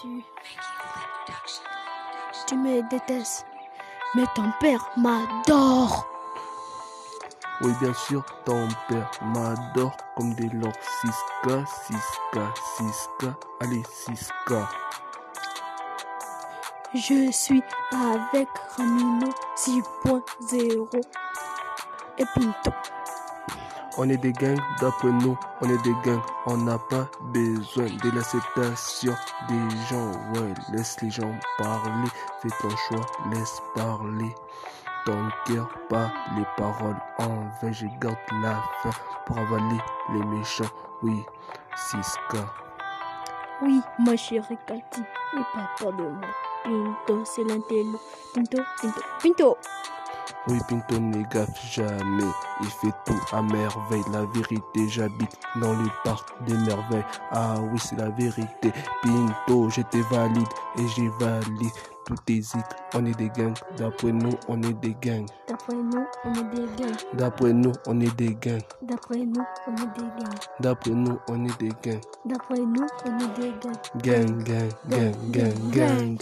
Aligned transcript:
tu. 0.00 0.24
Tu 2.46 2.56
me 2.56 2.88
détestes. 2.88 3.46
Mais 4.14 4.24
ton 4.34 4.50
père 4.60 4.88
m'adore. 4.96 6.06
Oui, 7.60 7.72
bien 7.80 7.92
sûr, 7.94 8.24
ton 8.44 8.66
père 8.88 9.10
m'adore 9.22 9.94
comme 10.16 10.34
des 10.34 10.48
lords 10.48 10.72
6K, 11.04 11.64
6K, 11.64 12.54
6K. 12.78 13.34
Allez, 13.60 13.82
6K. 13.82 14.66
Je 16.94 17.30
suis 17.30 17.62
avec 17.92 18.48
Ramino 18.76 19.28
6.0 19.56 21.02
et 22.18 22.24
Pinto. 22.34 22.72
On 23.96 24.08
est 24.08 24.16
des 24.16 24.32
gangs, 24.32 24.60
d'après 24.80 25.10
nous, 25.10 25.36
on 25.60 25.68
est 25.68 25.82
des 25.82 25.94
gangs. 26.04 26.22
On 26.46 26.56
n'a 26.56 26.78
pas 26.78 27.08
besoin 27.32 27.86
de 27.86 28.10
l'acceptation 28.14 29.14
des 29.48 29.76
gens. 29.88 30.12
Ouais, 30.34 30.54
laisse 30.72 30.96
les 31.02 31.10
gens 31.10 31.34
parler. 31.58 32.08
Fais 32.40 32.48
ton 32.60 32.70
choix, 32.70 33.06
laisse 33.32 33.60
parler. 33.74 34.34
Ton 35.04 35.28
cœur, 35.46 35.68
pas 35.88 36.12
les 36.36 36.44
paroles 36.56 37.00
en 37.18 37.48
vain. 37.60 37.72
Je 37.72 37.86
garde 38.00 38.16
la 38.42 38.62
fin 38.82 38.90
pour 39.26 39.38
avaler 39.38 39.80
les 40.12 40.22
méchants. 40.24 40.64
Oui, 41.02 41.24
6K. 41.76 42.38
Oui, 43.62 43.80
ma 43.98 44.16
chérie 44.16 44.56
Cathy, 44.66 45.02
n'aie 45.34 45.42
pas 45.52 45.68
peur 45.78 45.92
de 45.92 46.02
moi. 46.02 46.28
Pinto, 46.64 47.24
c'est 47.24 47.44
l'intello. 47.44 47.98
Pinto, 48.34 48.58
Pinto, 48.80 49.00
Pinto. 49.22 49.56
Oui, 50.48 50.58
Pinto 50.68 50.98
ne 50.98 51.22
gaffe 51.24 51.72
jamais. 51.72 52.24
Il 52.62 52.66
fait 52.66 52.92
tout 53.04 53.20
à 53.32 53.42
merveille. 53.42 54.02
La 54.12 54.24
vérité, 54.34 54.88
j'habite 54.88 55.38
dans 55.60 55.72
le 55.72 55.88
parc 56.02 56.28
des 56.46 56.54
merveilles. 56.54 57.04
Ah 57.30 57.56
oui, 57.60 57.78
c'est 57.78 57.96
la 57.96 58.08
vérité. 58.10 58.72
Pinto, 59.02 59.68
j'étais 59.70 60.00
valide 60.10 60.48
et 60.78 60.88
j'ai 60.96 61.08
valide. 61.20 61.70
Tout 62.06 62.16
hésite, 62.28 62.64
on 62.94 63.04
est 63.04 63.16
des 63.16 63.28
gangs. 63.28 63.54
D'après 63.76 64.10
nous, 64.10 64.32
on 64.48 64.60
est 64.62 64.72
des 64.72 64.96
gangs. 65.00 65.26
D'après 65.46 65.76
nous, 65.76 66.04
on 66.24 66.32
est 66.32 66.44
des 66.44 66.66
gangs. 66.76 66.96
D'après 67.12 67.52
nous, 67.52 67.72
on 67.86 68.00
est 68.00 68.16
des 68.16 68.34
gangs. 68.34 68.62
D'après 68.82 69.18
nous, 69.18 69.44
on 69.60 69.74
est 69.74 69.98
des 70.00 70.00
gangs. 70.08 70.40
D'après 70.58 70.90
nous, 70.90 71.18
on 71.28 71.44
est 71.44 71.58
des 71.58 71.68
gangs. 71.82 72.00
D'après 72.24 72.58
nous, 72.58 72.86
on 73.04 73.18
est 73.18 73.40
des 73.40 73.52
gangs. 73.60 73.76
Gang, 74.02 74.42
gang, 74.42 74.70
gang, 74.88 75.14
gang, 75.30 75.70
gang. 75.70 76.18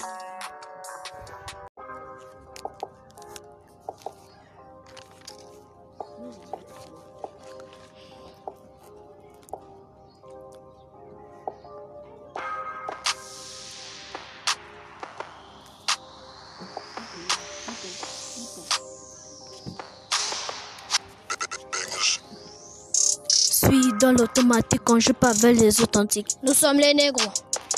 Dans 24.13 24.23
l'automatique 24.23 24.81
quand 24.85 24.99
je 25.01 25.13
parle 25.13 25.37
les 25.53 25.81
authentiques. 25.81 26.29
Nous 26.43 26.55
sommes 26.55 26.79
les 26.79 26.95
négros, 26.95 27.31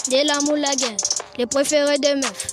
des 0.08 0.24
l'amour 0.24 0.56
la 0.56 0.74
gang, 0.76 0.96
les 1.38 1.46
préférés 1.46 1.98
des 1.98 2.14
meufs. 2.14 2.46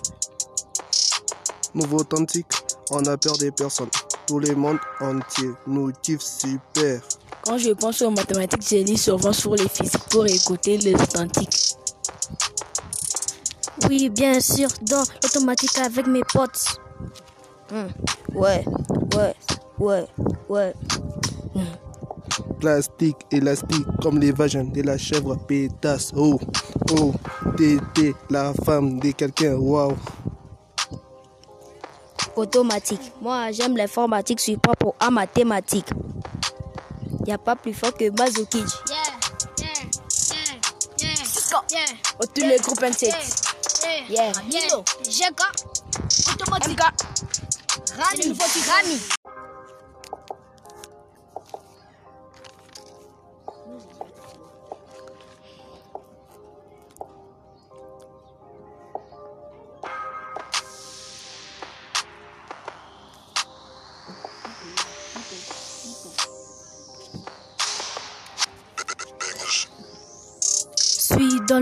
Nouveau 1.75 1.97
authentique, 1.99 2.47
on 2.91 3.05
a 3.05 3.17
peur 3.17 3.37
des 3.37 3.51
personnes. 3.51 3.89
Tout 4.25 4.39
le 4.39 4.55
monde 4.55 4.79
entier 4.99 5.49
nous 5.67 5.91
kiffe 6.01 6.21
super. 6.21 7.01
Quand 7.43 7.57
je 7.57 7.71
pense 7.71 8.01
aux 8.01 8.09
mathématiques, 8.09 8.67
je 8.67 8.77
lis 8.77 8.97
souvent 8.97 9.31
sur 9.33 9.55
les 9.55 9.69
physiques 9.69 10.03
pour 10.09 10.25
écouter 10.25 10.77
les 10.77 10.95
authentiques. 10.95 11.75
Oui, 13.87 14.09
bien 14.09 14.39
sûr, 14.39 14.69
dans 14.81 15.03
l'automatique 15.23 15.77
avec 15.77 16.07
mes 16.07 16.23
potes. 16.23 16.79
Hmm, 17.71 17.87
Ouais, 18.33 18.65
ouais, 19.15 19.33
ouais, 19.79 20.07
ouais. 20.49 20.73
Plastique, 22.59 23.17
élastique, 23.31 23.85
comme 24.01 24.19
les 24.19 24.31
vagins 24.31 24.63
de 24.63 24.81
la 24.81 24.97
chèvre 24.97 25.35
pétasse. 25.35 26.11
Oh, 26.15 26.39
oh, 26.99 27.13
t'étais 27.55 28.13
la 28.29 28.51
femme 28.65 28.99
de 28.99 29.11
quelqu'un, 29.11 29.55
waouh. 29.55 29.95
Automatique. 32.35 33.11
Moi, 33.21 33.51
j'aime 33.51 33.77
l'informatique, 33.77 34.39
je 34.39 34.43
suis 34.43 34.57
pour 34.57 34.95
en 34.99 35.11
mathématiques. 35.11 35.89
Y 37.25 37.31
a 37.31 37.37
pas 37.37 37.55
plus 37.55 37.73
fort 37.73 37.93
que 37.93 38.09
Mazukij. 38.09 38.59
Yeah, 38.59 38.95
yeah, 39.59 39.67
yeah, 40.31 40.55
yeah, 40.99 41.61
yeah. 41.71 41.85
Oh, 42.19 42.25
tous 42.33 42.41
les 42.41 42.57
groupes 42.57 42.81
N7. 42.81 43.13
Yeah. 44.09 44.31
GK, 45.03 45.41
automatique. 46.31 46.79
Rami, 47.97 48.37
Rami. 48.67 49.16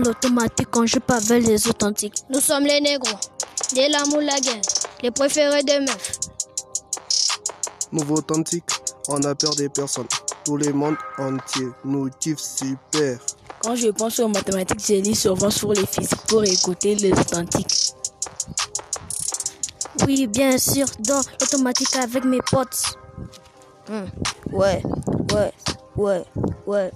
Dans 0.00 0.10
l'automatique 0.10 0.68
quand 0.70 0.86
je 0.86 0.98
parle 0.98 1.22
les 1.40 1.68
authentiques. 1.68 2.14
Nous 2.30 2.40
sommes 2.40 2.64
les 2.64 2.80
négros, 2.80 3.18
des 3.74 3.88
l'amour 3.88 4.20
la 4.20 4.38
gang, 4.40 4.60
les 5.02 5.10
préférés 5.10 5.62
des 5.62 5.80
meufs. 5.80 6.12
Nouveau 7.92 8.16
authentique, 8.16 8.64
on 9.08 9.22
a 9.22 9.34
peur 9.34 9.54
des 9.54 9.68
personnes. 9.68 10.08
Tout 10.44 10.56
le 10.56 10.72
monde 10.72 10.96
entier 11.18 11.68
nous 11.84 12.10
kiffe 12.20 12.38
super. 12.38 13.18
Quand 13.62 13.74
je 13.74 13.88
pense 13.88 14.18
aux 14.20 14.28
mathématiques, 14.28 14.84
je 14.86 14.94
lis 14.94 15.14
souvent 15.14 15.50
sur 15.50 15.72
les 15.72 15.86
physiques 15.86 16.26
pour 16.28 16.44
écouter 16.44 16.94
les 16.96 17.12
authentiques. 17.12 17.92
Oui, 20.06 20.26
bien 20.26 20.58
sûr, 20.58 20.86
dans 21.00 21.22
l'automatique 21.40 21.96
avec 21.96 22.24
mes 22.24 22.40
potes. 22.50 22.96
Hmm, 23.88 24.04
Ouais, 24.52 24.82
ouais, 25.32 25.52
ouais, 25.96 26.24
ouais. 26.66 26.90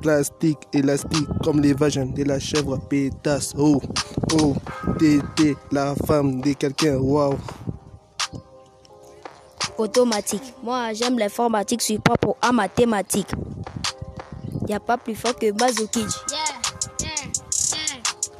Plastique, 0.00 0.58
élastique, 0.72 1.28
comme 1.44 1.60
les 1.60 1.74
vagins 1.74 2.06
de 2.06 2.24
la 2.24 2.38
chèvre 2.38 2.78
pétasse. 2.78 3.52
Oh, 3.56 3.80
oh, 4.40 4.54
t'étais 4.98 5.54
la 5.70 5.94
femme 6.06 6.40
de 6.40 6.54
quelqu'un, 6.54 6.96
waouh. 6.96 7.36
Automatique. 9.76 10.54
Moi, 10.62 10.92
j'aime 10.94 11.18
l'informatique, 11.18 11.80
je 11.80 11.84
suis 11.84 11.98
pas 11.98 12.16
pour 12.16 12.36
en 12.42 12.52
mathématiques. 12.52 13.32
Y 14.68 14.72
a 14.72 14.80
pas 14.80 14.96
plus 14.96 15.14
fort 15.14 15.34
que 15.36 15.52
Mazukij. 15.52 16.00
Yeah, 16.00 16.38
yeah, 17.00 17.08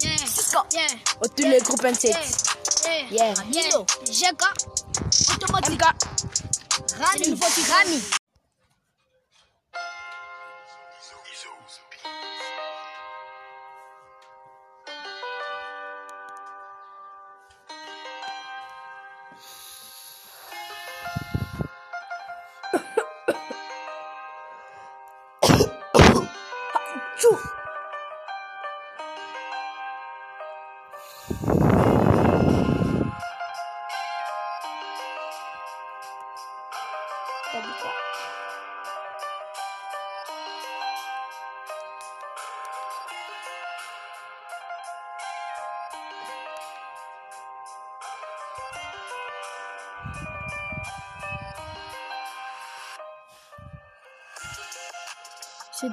yeah, 0.01 0.17
yeah, 0.45 0.63
yeah. 0.73 0.87
Oh, 1.23 1.27
tous 1.35 1.45
les 1.45 1.59
groupes 1.59 1.83
N7. 1.83 2.15
Yeah. 3.11 3.35
GK, 4.07 4.43
automatique. 5.35 5.83
Rami, 6.99 8.01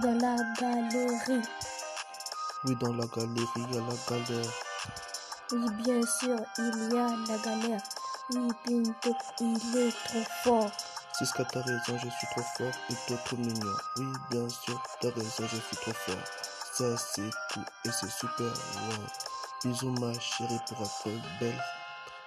dans 0.02 0.14
la 0.14 0.36
galerie. 0.60 1.48
Oui, 2.66 2.76
dans 2.80 2.94
la 2.94 3.06
galerie, 3.06 3.48
il 3.56 3.74
y 3.74 3.78
a 3.78 3.82
la 3.82 3.96
galère. 4.10 4.52
Oui, 5.52 5.70
bien 5.84 6.02
sûr, 6.02 6.38
il 6.58 6.94
y 6.94 6.98
a 6.98 7.08
la 7.28 7.38
galère. 7.38 7.82
Oui, 8.32 8.48
Pinto, 8.66 9.16
il 9.40 9.78
est 9.78 9.92
trop 10.06 10.24
fort. 10.44 10.72
Siska, 11.14 11.46
t'as 11.46 11.62
raison, 11.62 11.98
je 11.98 12.10
suis 12.10 12.28
trop 12.32 12.44
fort 12.58 12.74
et 12.90 12.94
toi 13.08 13.18
trop 13.26 13.38
mignon. 13.38 13.74
Oui, 13.98 14.06
bien 14.30 14.50
sûr, 14.50 14.82
t'as 15.02 15.10
raison, 15.10 15.48
je 15.48 15.58
suis 15.58 15.78
trop 15.78 15.94
fort. 15.94 16.24
Ça 16.74 16.96
c'est 16.98 17.30
tout 17.52 17.66
et 17.86 17.92
c'est 17.92 18.12
super 18.12 18.46
wow. 18.46 19.06
Bisous 19.64 19.92
ma 20.00 20.14
chérie 20.20 20.60
pour 20.68 20.82
être 20.82 21.40
belle, 21.40 21.64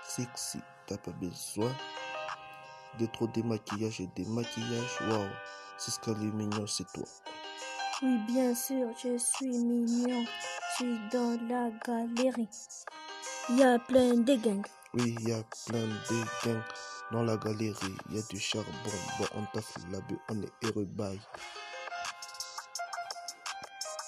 sexy. 0.03 0.61
T'as 0.87 0.97
pas 0.97 1.13
besoin 1.13 1.71
de 2.99 3.07
trop 3.07 3.29
démaquillage 3.29 4.01
et 4.01 4.09
démaquillage. 4.17 5.01
Wow, 5.09 5.27
c'est 5.79 5.93
ce 5.93 6.01
qu'elle 6.01 6.15
est 6.15 6.33
mignon, 6.33 6.67
c'est 6.67 6.91
toi. 6.93 7.05
Oui, 8.03 8.17
bien 8.27 8.55
sûr, 8.55 8.89
je 8.97 9.19
suis 9.19 9.59
mignon. 9.59 10.25
Je 10.25 10.77
suis 10.77 10.99
dans 11.13 11.39
la 11.51 11.71
galerie. 11.87 12.49
Il 13.51 13.59
y 13.59 13.63
a 13.63 13.79
plein 13.79 14.15
de 14.15 14.37
gangs. 14.37 14.67
Oui, 14.95 15.15
il 15.21 15.29
y 15.29 15.33
a 15.33 15.43
plein 15.67 15.87
de 15.87 16.47
gangs 16.47 16.63
dans 17.13 17.23
la 17.25 17.37
galerie. 17.37 17.75
Il 18.09 18.17
y 18.17 18.19
a 18.19 18.23
du 18.31 18.41
charbon. 18.41 18.71
Bon, 19.19 19.27
on 19.35 19.45
taffe 19.53 19.75
là-bas, 19.91 20.17
on 20.31 20.43
est 20.43 20.53
heureux, 20.65 20.87
bye. 20.87 21.21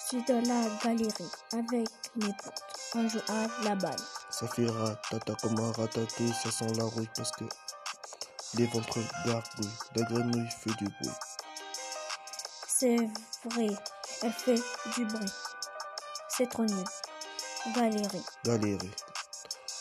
Je 0.01 0.07
suis 0.07 0.23
dans 0.23 0.41
la 0.41 0.67
galerie 0.83 1.31
avec 1.51 1.89
mes 2.15 2.33
potes. 2.33 2.63
On 2.95 3.07
joue 3.07 3.19
à 3.29 3.47
la 3.63 3.75
balle. 3.75 3.95
Ça 4.31 4.47
fait 4.47 4.65
ratata 4.65 5.35
comme 5.35 5.59
un 5.59 5.73
ça 5.73 6.49
sent 6.49 6.73
la 6.77 6.85
rouille 6.85 7.09
parce 7.15 7.31
que 7.33 7.45
les 8.55 8.65
ventres 8.65 8.97
gargouillent. 9.23 9.69
La 9.95 10.03
grenouille 10.03 10.49
fait 10.49 10.75
du 10.77 10.85
bruit. 10.85 11.32
C'est 12.83 12.97
vrai, 13.45 13.69
elle 14.23 14.33
fait 14.33 14.61
du 14.93 15.05
bruit. 15.05 15.31
C'est 16.27 16.49
trop 16.49 16.65
nul. 16.65 16.83
Galerie. 17.73 18.25
Galerie. 18.43 18.91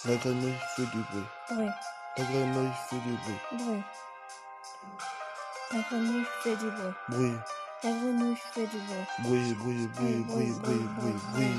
La 0.05 0.15
grenouille 0.15 0.55
fait 0.77 0.83
du 0.83 1.03
bruit. 1.11 1.25
Bruit. 1.51 1.69
La 2.17 2.25
grenouille 2.25 2.71
fait 2.89 3.01
du 3.01 3.17
bruit. 3.17 3.35
Bruit. 3.59 3.83
La 5.73 5.81
grenouille 5.81 6.25
fait 6.45 6.57
du 6.57 6.71
bruit. 6.71 6.93
Bruit, 7.09 7.33
La 7.83 7.91
grenouille 7.91 8.37
fait 8.37 8.67
du 8.69 8.79
bruit. 8.79 9.05
bruit, 9.19 9.55
bruit, 9.55 9.87
bruit, 9.89 10.17
bruit, 10.23 10.53
bruit, 10.63 10.89
bruit, 10.97 11.15
bruit. 11.33 11.51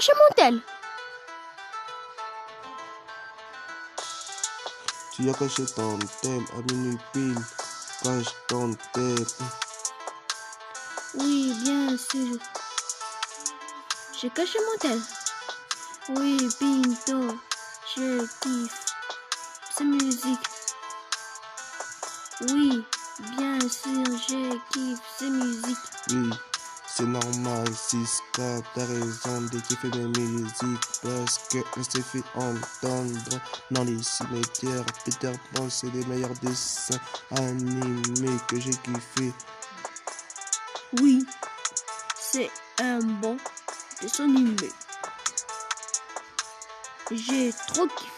Caché 0.00 0.12
mon 0.16 0.34
tel. 0.34 0.62
Tu 5.12 5.28
as 5.28 5.34
caché 5.34 5.66
ton 5.76 5.98
tel 6.22 6.42
à 6.56 6.72
minuit 6.72 6.98
pile. 7.12 7.36
Cache 8.02 8.34
ton 8.48 8.74
tel. 8.94 9.26
Oui, 11.16 11.52
bien 11.62 11.98
sûr. 11.98 12.38
J'ai 14.18 14.30
caché 14.30 14.58
mon 14.70 14.78
tel. 14.78 14.98
Oui, 16.16 16.48
Pinto. 16.58 17.36
Je 17.94 18.26
kiffe. 18.40 18.86
cette 19.76 19.86
musique. 19.86 20.46
Oui, 22.48 22.82
bien 23.36 23.60
sûr, 23.60 24.06
je 24.28 24.56
kiffe 24.72 25.00
cette 25.18 25.28
musique. 25.28 25.76
Oui, 26.12 26.30
c'est 27.00 27.06
normal, 27.06 27.66
Siska, 27.74 28.60
t'as 28.74 28.84
raison 28.84 29.40
de 29.50 29.58
kiffer 29.60 29.88
mes 29.88 30.26
musiques 30.26 31.00
parce 31.02 31.38
que 31.50 31.58
on 31.78 31.82
s'est 31.82 32.02
fait 32.02 32.22
entendre 32.34 33.40
dans 33.70 33.84
les 33.84 34.02
cimetières. 34.02 34.84
Peter 35.04 35.32
Pan, 35.54 35.70
c'est 35.70 35.90
les 35.94 36.04
meilleurs 36.04 36.34
dessins 36.42 36.98
animés 37.30 38.36
que 38.48 38.60
j'ai 38.60 38.70
kiffé. 38.70 39.32
Oui, 41.00 41.24
c'est 42.18 42.50
un 42.80 42.98
bon 42.98 43.38
dessin 44.02 44.24
animé. 44.24 44.70
J'ai 47.12 47.52
trop 47.68 47.86
kiffé. 47.86 48.10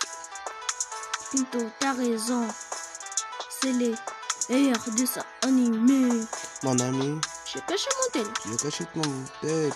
Pinto, 1.31 1.71
t'as 1.79 1.93
raison. 1.93 2.49
C'est 3.61 3.73
les 3.73 3.95
meilleurs 4.51 4.91
dessins 4.97 5.25
animés. 5.43 6.25
Mon 6.65 6.79
ami, 6.81 7.21
caché 7.61 7.89
mon 8.01 8.11
tel. 8.13 8.33
tu 8.43 8.55
as 8.55 8.57
caché 8.57 8.85
ton 8.95 9.03
tel. 9.41 9.73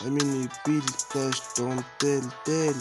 À 0.00 0.04
minuit 0.04 0.48
pile, 0.64 0.82
cache 1.12 1.42
ton 1.54 1.76
tel, 1.98 2.22
tel. 2.44 2.74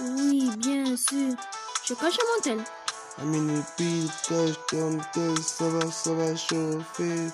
Oui, 0.00 0.50
bien 0.58 0.96
sûr. 0.96 1.34
J'ai 1.84 1.96
caché 1.96 2.18
mon 2.34 2.42
tel. 2.42 2.64
À 3.18 3.24
minuit 3.24 3.62
pile, 3.76 4.10
cache 4.28 4.56
ton 4.68 5.00
tel, 5.12 5.38
ça 5.42 5.68
va, 5.68 5.90
ça 5.90 6.12
va 6.12 6.36
chauffer. 6.36 7.30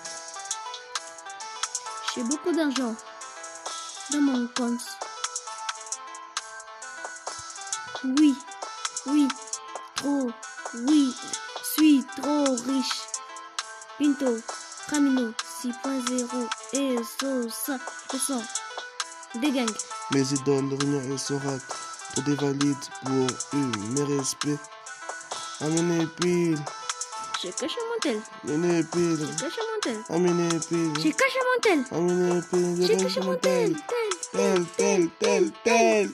J'ai 2.15 2.23
beaucoup 2.25 2.53
d'argent 2.53 2.95
dans 4.11 4.21
mon 4.21 4.49
compte. 4.49 4.81
Oui, 8.03 8.35
oui, 9.07 9.29
trop, 9.95 10.31
Camino 14.89 15.33
6.0 15.63 16.49
et 16.75 16.97
Sosa, 17.21 17.79
sont 18.19 18.43
des 19.41 19.51
gangs. 19.51 19.67
Mes 20.13 20.33
idoles, 20.33 20.75
Rien 20.81 21.15
et 21.15 21.19
Sorat, 21.19 21.59
trop 22.13 22.23
des 22.23 22.35
valides 22.35 22.77
pour 23.05 23.15
eux, 23.55 23.71
mes 23.95 24.03
respects. 24.19 24.59
Minuit 25.63 26.07
pile, 26.21 26.59
J'ai 27.43 27.51
caché 27.53 27.77
mon 27.89 27.99
tel. 28.03 28.21
pile, 28.91 29.19
J'ai 29.19 29.45
caché 29.45 29.61
mon 29.61 29.81
tel. 29.83 30.21
minuit 30.21 30.61
pile. 30.69 30.93
J'ai 31.03 31.13
caché 31.13 31.39
mon 31.47 31.61
tel. 31.63 31.85
Minuit 32.01 32.43
pile, 32.51 32.87
J'ai 32.87 32.97
caché 32.97 33.21
mon 33.21 33.37
tel. 33.37 33.75
Tel, 34.33 34.67
Tel. 34.67 34.67
tel, 34.77 35.11
tel, 35.19 35.53
tel. 35.65 36.11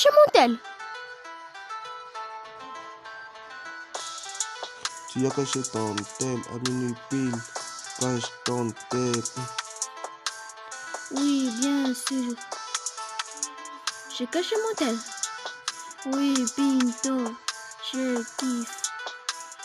J'ai 0.00 0.08
caché 0.08 0.16
mon 0.16 0.32
tel. 0.32 0.58
Tu 5.10 5.26
as 5.26 5.30
caché 5.30 5.62
ton 5.70 5.94
tel 6.18 6.38
à 6.54 6.70
minuit 6.70 6.94
pile, 7.10 7.34
cache 7.98 8.30
ton 8.46 8.72
tel. 8.88 9.22
Oui, 11.10 11.50
bien 11.60 11.92
sûr. 11.92 12.34
J'ai 14.16 14.26
caché 14.26 14.56
mon 14.56 14.74
tel. 14.74 14.96
Oui, 16.06 16.46
Pinto. 16.56 17.34
Je 17.92 18.22
kiffe 18.38 18.82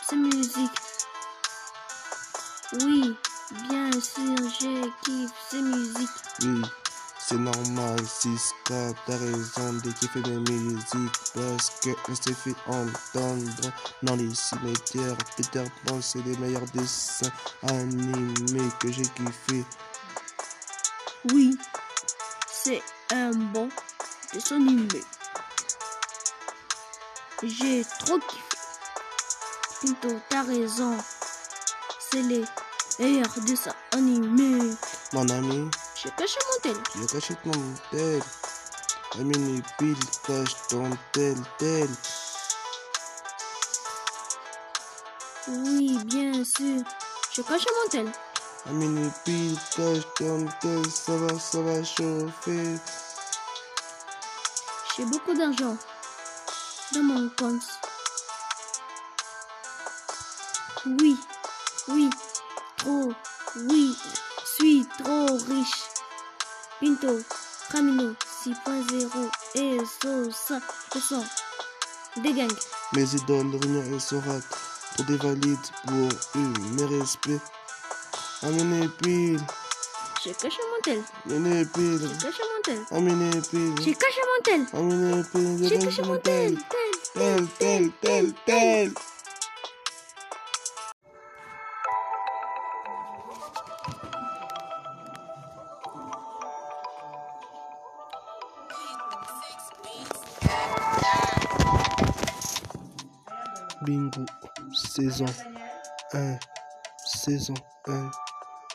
cette 0.01 0.17
musique. 0.17 0.79
Oui, 2.73 3.15
bien 3.69 3.91
sûr, 4.01 4.35
je 4.59 4.89
kiffe 5.05 5.31
cette 5.49 5.61
musique. 5.61 6.09
Oui, 6.41 6.61
c'est 7.27 7.37
normal, 7.37 7.99
Siska, 8.07 8.93
t'as 9.07 9.17
raison 9.17 9.73
de 9.83 9.91
kiffer 9.93 10.19
mes 10.19 10.57
musiques 10.57 11.21
parce 11.33 11.71
que 11.81 11.89
on 12.07 12.13
s'est 12.13 12.35
fait 12.35 12.53
entendre 12.67 13.71
dans 14.03 14.15
les 14.15 14.33
cimetières. 14.35 15.17
Peter 15.35 15.63
Pan, 15.85 15.99
c'est 16.01 16.23
les 16.23 16.37
meilleurs 16.37 16.65
dessins 16.73 17.31
animés 17.67 18.69
que 18.79 18.91
j'ai 18.91 19.01
kiffé. 19.01 19.65
Oui, 21.33 21.57
c'est 22.47 22.83
un 23.11 23.31
bon 23.31 23.69
dessin 24.31 24.57
animé. 24.57 25.01
J'ai 27.41 27.83
trop 28.01 28.19
kiffé. 28.19 28.43
Pinto, 29.81 30.15
t'as 30.29 30.43
raison. 30.43 30.95
C'est 32.11 32.21
les 32.21 32.45
meilleurs 32.99 33.39
dessins 33.47 33.73
animés. 33.93 34.75
Mon 35.13 35.27
ami, 35.29 35.71
J'ai 36.05 36.11
caché 36.11 36.37
mon 36.51 36.59
tel. 36.61 36.77
as 37.03 37.11
caché 37.11 37.35
ton 37.43 37.51
tel. 37.89 38.21
Minuit 39.17 39.63
pile, 39.79 39.97
cache 40.27 40.55
ton 40.69 40.89
tel, 41.11 41.35
tel. 41.57 41.89
Oui, 45.47 45.97
bien 46.05 46.43
sûr. 46.43 46.83
J'ai 47.31 47.41
caché 47.41 47.65
mon 47.81 47.89
tel. 47.89 48.11
Minuit 48.67 49.11
pile, 49.23 49.57
cache 49.75 50.03
ton 50.19 50.45
tel, 50.61 50.91
ça 50.91 51.17
va, 51.17 51.39
ça 51.39 51.61
va 51.61 51.83
chauffer. 51.83 52.75
J'ai 54.95 55.05
beaucoup 55.05 55.33
d'argent 55.33 55.75
dans 56.93 57.01
mon 57.01 57.29
compte. 57.29 57.63
Oui, 60.85 61.17
oui, 61.87 62.09
trop, 62.77 63.11
oui, 63.55 63.97
suis 64.55 64.85
trop 64.99 65.25
riche. 65.47 65.94
Pinto, 66.85 67.19
Camino 67.71 68.13
6.0 68.43 69.31
et 69.55 69.79
Sosa, 69.99 70.59
et 70.95 70.99
sont 70.99 71.23
des 72.21 72.31
gangs. 72.31 72.47
Mes 72.93 73.11
idoles, 73.15 73.57
Rien 73.63 73.95
et 73.95 73.99
Sorat, 73.99 74.39
pour 74.95 75.05
des 75.05 75.17
valides, 75.17 75.57
pour 75.87 75.95
eux, 75.95 76.53
mes 76.77 76.85
respects. 76.99 77.41
Amenez 78.43 78.87
pile, 79.01 79.39
J'ai 80.23 80.33
caché 80.33 80.59
mon 80.71 80.81
tel. 80.83 81.01
amenez 81.25 81.65
pile, 81.65 82.07
J'ai 82.07 82.27
caché 82.27 82.43
mon 82.53 82.61
tel. 82.63 82.79
amenez 82.91 83.41
pile, 83.49 83.95
caché 83.97 84.21
mon 84.21 84.43
tel. 84.43 84.67
amenez 84.79 85.23
pile, 85.33 85.67
J'ai 85.67 85.79
caché 85.79 86.01
mon 86.03 86.17
tel. 86.19 86.55
tel, 87.15 87.47
tel, 87.57 87.91
tel, 87.99 88.33
tel. 88.45 88.93
Saison 104.73 105.25
1, 106.13 106.37
saison 107.05 107.53
1. 107.87 108.11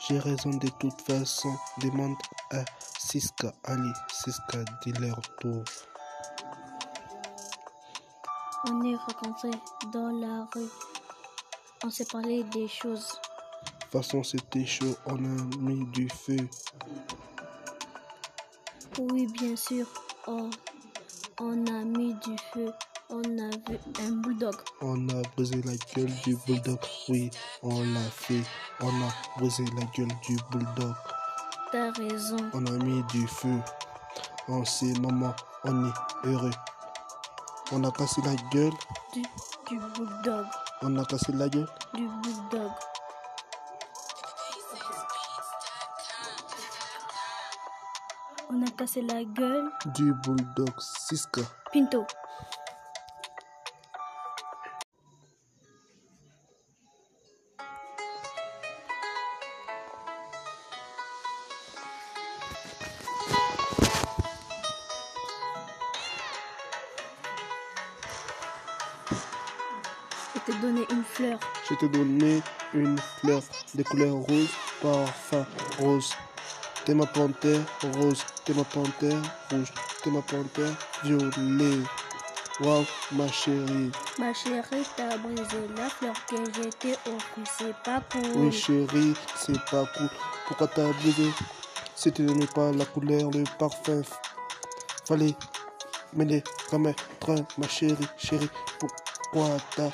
J'ai 0.06 0.18
raison 0.18 0.50
de 0.50 0.68
toute 0.78 1.00
façon. 1.00 1.52
Demande 1.82 2.16
à 2.50 2.64
Siska 2.98 3.52
Ali, 3.64 3.90
Siska 4.12 4.58
dealer 4.84 5.14
tour. 5.40 5.64
On 8.68 8.82
est 8.84 8.96
rencontrés 8.96 9.58
dans 9.92 10.10
la 10.10 10.46
rue. 10.54 10.68
On 11.84 11.90
s'est 11.90 12.04
parlé 12.04 12.44
des 12.44 12.68
choses. 12.68 13.18
Façon 13.90 14.22
c'était 14.22 14.66
chaud, 14.66 14.94
on 15.06 15.16
a 15.16 15.58
mis 15.58 15.84
du 15.86 16.08
feu. 16.08 16.48
Oui, 18.98 19.26
bien 19.32 19.56
sûr. 19.56 19.86
On, 20.26 20.50
on 21.40 21.66
a 21.66 21.84
mis 21.84 22.14
du 22.14 22.36
feu. 22.52 22.72
On 23.12 23.22
a 23.22 23.50
vu 23.68 23.78
un 24.06 24.12
bulldog. 24.22 24.54
On 24.82 25.08
a 25.08 25.22
brisé 25.36 25.60
la 25.62 25.72
gueule 25.94 26.12
du 26.24 26.36
bulldog. 26.46 26.78
Oui, 27.08 27.28
on 27.62 27.80
l'a 27.80 28.00
fait. 28.08 28.42
On 28.80 28.86
a 28.86 29.38
brisé 29.38 29.64
la 29.76 29.84
gueule 29.96 30.14
du 30.22 30.36
bulldog. 30.50 30.94
T'as 31.72 31.90
raison. 31.90 32.36
On 32.54 32.64
a 32.66 32.84
mis 32.84 33.02
du 33.12 33.26
feu. 33.26 33.58
En 34.46 34.64
ces 34.64 34.92
moments, 35.00 35.34
on 35.64 35.86
est 35.88 35.92
heureux. 36.24 36.50
On 37.72 37.82
a 37.82 37.90
cassé 37.90 38.20
la 38.24 38.34
gueule. 38.52 38.72
Du, 39.12 39.22
du 39.68 39.80
bulldog. 39.96 40.46
On 40.82 40.96
a 40.96 41.04
cassé 41.04 41.32
la 41.32 41.48
gueule. 41.48 41.68
Du 41.94 42.06
bulldog. 42.22 42.70
On 48.50 48.62
a 48.62 48.70
cassé 48.70 49.02
la 49.02 49.24
gueule. 49.24 49.70
Du 49.94 50.12
bulldog 50.24 50.70
Siska. 50.78 51.42
Pinto. 51.72 52.06
Donné 71.88 72.42
une 72.74 72.98
fleur 73.20 73.42
de 73.74 73.82
couleur 73.82 74.14
rose, 74.14 74.48
parfum 74.82 75.46
rose. 75.78 76.12
T'es 76.84 76.94
ma 76.94 77.06
panthère 77.06 77.60
rose, 77.96 78.24
t'es 78.44 78.54
ma 78.54 78.64
panthère 78.64 79.20
rouge, 79.50 79.72
t'es 80.02 80.10
ma 80.10 80.22
panthère 80.22 80.72
violet. 81.04 81.78
Wow, 82.60 82.84
ma 83.12 83.26
chérie. 83.28 83.90
Ma 84.18 84.34
chérie, 84.34 84.86
t'as 84.96 85.16
brisé 85.16 85.66
la 85.76 85.88
fleur 85.88 86.14
que 86.26 86.36
j'étais 86.54 86.98
offrue. 87.06 87.44
C'est 87.58 87.74
pas 87.84 88.02
cool. 88.12 88.22
Oui, 88.36 88.52
chérie, 88.52 89.14
c'est 89.36 89.58
pas 89.70 89.84
cool. 89.96 90.10
Pourquoi 90.46 90.66
t'as 90.68 90.92
brisé? 90.92 91.30
Si 91.94 92.12
tu 92.12 92.22
n'aimais 92.22 92.46
pas 92.54 92.70
la 92.72 92.84
couleur, 92.84 93.30
le 93.30 93.44
parfum, 93.58 94.02
fallait 95.06 95.34
me 96.12 96.24
les 96.24 96.42
remettre, 96.70 97.34
ma 97.56 97.68
chérie, 97.68 97.96
chérie. 98.18 98.50
Pourquoi 98.78 99.56
t'as 99.76 99.90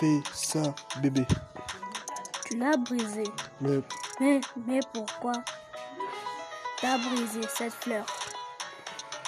fait 0.00 0.22
ça, 0.32 0.62
bébé 1.02 1.26
Tu 2.46 2.56
l'as 2.56 2.76
brisé. 2.76 3.24
Mais 3.60 3.80
Mais, 4.18 4.40
mais 4.66 4.80
pourquoi 4.94 5.32
t'as 6.80 6.96
brisé 6.96 7.40
cette 7.54 7.74
fleur? 7.74 8.06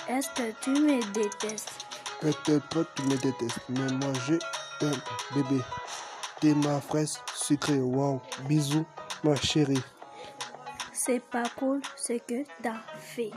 Est-ce 0.09 0.29
que 0.31 0.51
tu 0.63 0.71
me 0.71 1.03
détestes? 1.13 1.87
Peut-être 2.21 2.69
toi 2.71 2.85
tu 2.95 3.03
me 3.03 3.17
détestes, 3.17 3.61
mais 3.69 3.93
moi 3.93 4.13
je 4.27 4.35
t'aime, 4.81 5.01
bébé. 5.35 5.61
T'es 6.41 6.55
ma 6.55 6.81
fraise 6.81 7.19
sucrée, 7.35 7.81
wow. 7.81 8.21
Bisous, 8.49 8.87
ma 9.23 9.37
chérie. 9.37 9.83
C'est 10.93 11.21
pas 11.21 11.49
cool 11.59 11.83
ce 11.97 12.15
que 12.15 12.45
t'as 12.63 12.81
fait. 12.99 13.31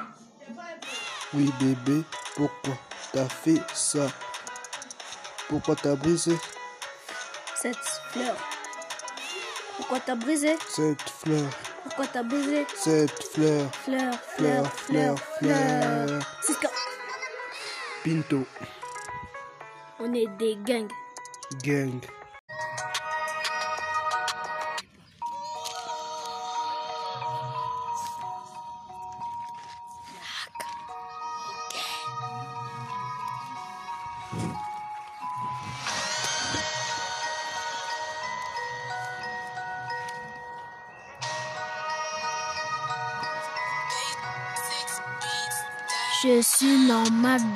Oui, 1.34 1.51
bébé, 1.60 2.04
pourquoi 2.36 2.75
t'as 3.12 3.27
fait 3.27 3.62
ça? 3.74 4.08
Pourquoi 5.50 5.75
t'as 5.75 5.96
brisé 5.96 6.38
Cette 7.66 7.78
fleur. 8.12 8.36
Pourquoi 9.78 10.00
t'as 10.00 10.14
brisé 10.14 10.56
cette 10.70 11.02
fleur 11.02 11.50
Pourquoi 11.82 12.06
t'as 12.06 12.22
brisé 12.22 12.64
Cette 12.76 13.24
fleur, 13.34 13.74
Fleur, 13.84 14.14
fleur, 14.38 14.72
fleur, 14.72 15.18
fleur. 15.40 16.22
Siska, 16.44 16.70
Pinto, 18.04 18.46
on 20.00 20.14
est 20.14 20.28
des 20.38 20.58
gangs. 20.58 20.92
gang. 21.64 22.00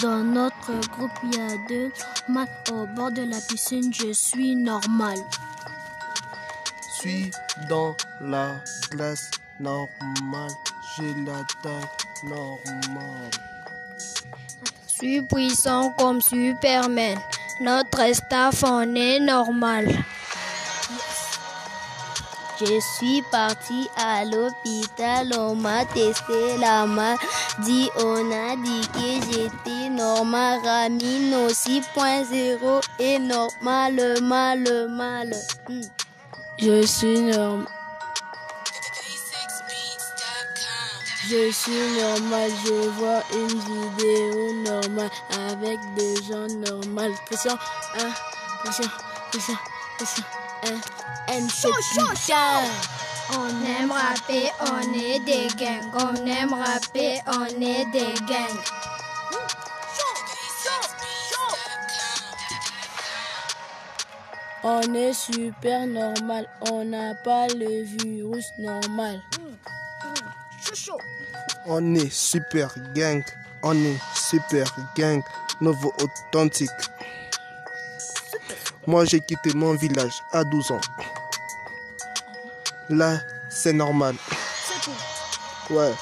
Dans 0.01 0.24
notre 0.24 0.74
groupe. 0.89 1.12
Il 1.24 1.36
y 1.36 1.41
a 1.41 1.57
deux 1.67 1.91
mal 2.27 2.48
au 2.71 2.86
bord 2.88 3.12
de 3.12 3.24
la 3.24 3.39
piscine. 3.41 3.93
Je 3.93 4.12
suis 4.13 4.55
normal. 4.55 5.17
Suis 7.00 7.31
dans 7.69 7.95
la 8.21 8.55
classe 8.89 9.31
normale. 9.59 10.51
J'ai 10.95 11.13
la 11.25 11.43
taille 11.63 12.29
normale. 12.29 13.31
Suis 14.88 15.21
puissant 15.21 15.91
comme 15.98 16.21
Superman. 16.21 17.17
Notre 17.62 18.13
staff 18.13 18.63
en 18.63 18.95
est 18.95 19.19
normal. 19.19 19.88
Je 22.60 22.78
suis 22.82 23.22
parti 23.32 23.89
à 23.96 24.25
l'hôpital, 24.25 25.32
on 25.38 25.56
m'a 25.56 25.86
testé 25.86 26.58
la 26.58 26.86
maladie, 26.86 27.89
on 27.96 28.30
a 28.32 28.58
dit 28.58 28.82
que 28.92 29.32
j'étais 29.32 29.89
normal, 29.89 30.60
Ramino 30.66 31.48
6.0 31.48 32.82
et 33.00 33.18
normal, 33.18 34.22
mal, 34.22 34.89
mal. 34.89 35.34
Hmm. 35.70 35.82
Je 36.58 36.86
suis 36.86 37.22
normal. 37.22 37.68
Je 41.30 41.51
suis 41.51 42.01
normal, 42.01 42.51
je 42.66 42.89
vois 42.89 43.24
une 43.32 43.48
vidéo 43.48 44.54
normale 44.66 45.12
avec 45.32 45.80
des 45.96 46.16
gens 46.24 46.48
normaux. 46.48 47.16
Pression 47.25 47.54
1, 47.54 48.00
pression, 48.63 48.89
pression, 49.32 49.56
pression 49.98 50.38
1, 50.63 51.34
N, 51.34 51.50
c'est 51.50 51.70
putain. 51.70 52.63
On 53.38 53.48
aime 53.63 53.92
rapper, 53.92 54.50
on 54.72 54.94
est 54.94 55.20
des 55.20 55.48
gangs. 55.56 55.92
On 55.94 56.25
aime 56.25 56.54
rapper, 56.54 57.22
on 57.28 57.46
est 57.46 57.86
des 57.92 58.13
gangs. 58.25 58.63
On 64.63 64.94
est 64.94 65.13
super 65.13 65.88
normal, 65.88 66.48
on 66.70 66.84
n'a 66.84 67.16
pas 67.16 67.48
le 67.48 67.84
virus 67.84 68.48
normal. 68.58 69.22
On 71.66 71.96
est 71.96 72.12
super 72.12 72.74
gang. 72.94 73.24
On 73.63 73.75
est 73.75 74.00
super 74.16 74.66
gang. 74.96 75.22
Nouveau 75.62 75.94
authentique. 76.01 76.70
Moi, 78.89 79.05
j'ai 79.05 79.19
quitté 79.19 79.53
mon 79.53 79.75
village 79.75 80.24
à 80.31 80.43
12 80.43 80.72
ans. 80.72 80.81
Là, 82.89 83.19
c'est 83.48 83.72
normal. 83.72 84.15
Ouais. 85.69 85.93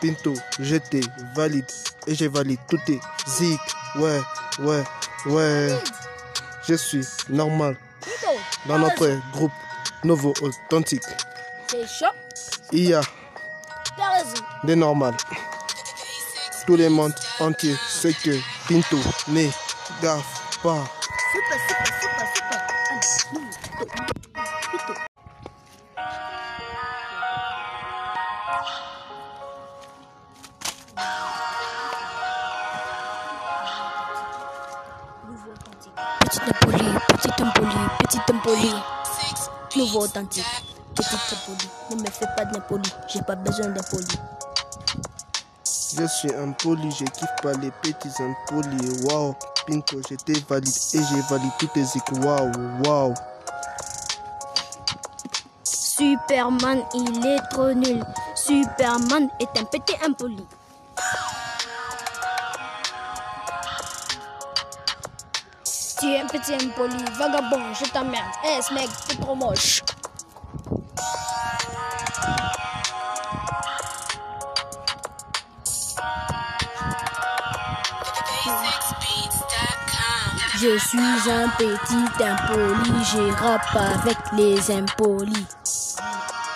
Pinto, 0.00 0.32
j'étais 0.58 1.02
valide. 1.34 1.66
Et 2.06 2.14
j'ai 2.14 2.28
valide 2.28 2.60
tout 2.66 2.80
est 2.88 2.98
zik. 3.28 3.60
Ouais, 3.96 4.22
ouais, 4.60 4.82
ouais. 5.26 5.78
Je 6.66 6.76
suis 6.76 7.06
normal. 7.28 7.76
dans 8.64 8.78
notre 8.78 9.20
groupe 9.30 9.52
Novo 10.02 10.32
Authentique. 10.40 11.02
C'est 11.66 11.86
chaud? 11.86 12.06
Il 12.72 12.88
y 12.88 12.94
a 12.94 13.02
des 14.64 14.76
normales. 14.76 15.18
Tout 16.66 16.78
le 16.78 16.88
monde 16.88 17.14
entier 17.38 17.76
sait 17.86 18.14
que 18.14 18.30
Pinto 18.66 18.96
n'est 19.28 19.50
gaffe 20.00 20.58
pas. 20.62 20.84
Super, 21.32 21.58
super, 21.66 21.92
super, 21.98 22.26
super. 22.34 22.60
Petit 36.20 36.40
impoli, 36.50 36.88
petit 37.08 37.42
impoli, 37.42 37.80
petit 37.98 38.20
impoli. 38.28 38.74
Nouveau 39.76 40.00
authentique. 40.02 40.44
Petit 40.94 41.14
impoli. 41.14 41.68
Ne 41.90 41.96
me 41.96 42.10
fais 42.10 42.26
pas 42.36 42.44
d'impoli. 42.44 42.90
J'ai 43.08 43.22
pas 43.22 43.36
besoin 43.36 43.68
d'impoli. 43.68 44.18
Je 45.94 46.06
suis 46.06 46.34
impoli, 46.34 46.90
je 46.90 47.04
kiffe 47.04 47.36
pas 47.42 47.52
les 47.54 47.70
petits 47.70 48.08
impolis. 48.22 49.04
Waouh, 49.04 49.34
Pinto, 49.66 50.00
j'étais 50.08 50.40
valide 50.48 50.74
et 50.94 50.98
j'ai 50.98 51.20
valide 51.28 51.50
toutes 51.58 51.72
tes 51.74 51.82
échos. 51.82 52.16
Waouh, 52.22 52.50
waouh. 52.84 53.14
Superman, 55.64 56.82
il 56.94 57.26
est 57.26 57.40
trop 57.50 57.74
nul. 57.74 58.02
Superman 58.34 59.28
est 59.38 59.58
un 59.58 59.64
petit 59.64 59.96
impoli. 60.02 60.46
Tu 66.00 66.06
es 66.06 66.20
un 66.20 66.26
petit 66.26 66.54
impoli, 66.54 67.04
vagabond, 67.18 67.74
je 67.74 67.90
t'emmerde. 67.90 68.24
Eh, 68.46 68.62
ce 68.62 68.72
mec, 68.72 68.88
t'es 69.08 69.16
trop 69.16 69.34
moche. 69.34 69.82
Je 80.62 80.78
suis 80.78 80.96
un 81.00 81.48
petit 81.58 82.22
impoli, 82.22 83.04
j'ai 83.10 83.30
rap 83.32 83.62
avec 83.74 84.16
les 84.36 84.70
impolis. 84.70 85.44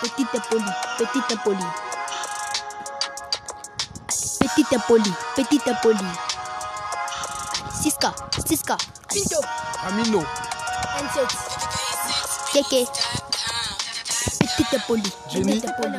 Petit 0.01 0.25
impoli, 0.33 0.63
petit 0.97 1.33
impoli. 1.33 1.65
Petit 4.39 4.65
impoli, 4.73 5.13
petit 5.35 5.59
impoli. 5.69 6.07
Siska, 7.81 8.13
Siska. 8.47 8.77
Pinto, 9.09 9.41
Amino, 9.85 10.23
N7. 10.99 11.27
Kéké. 12.53 12.85
Petit 14.39 14.75
impoli, 14.77 15.11
petit 15.27 15.67
impoli. 15.67 15.97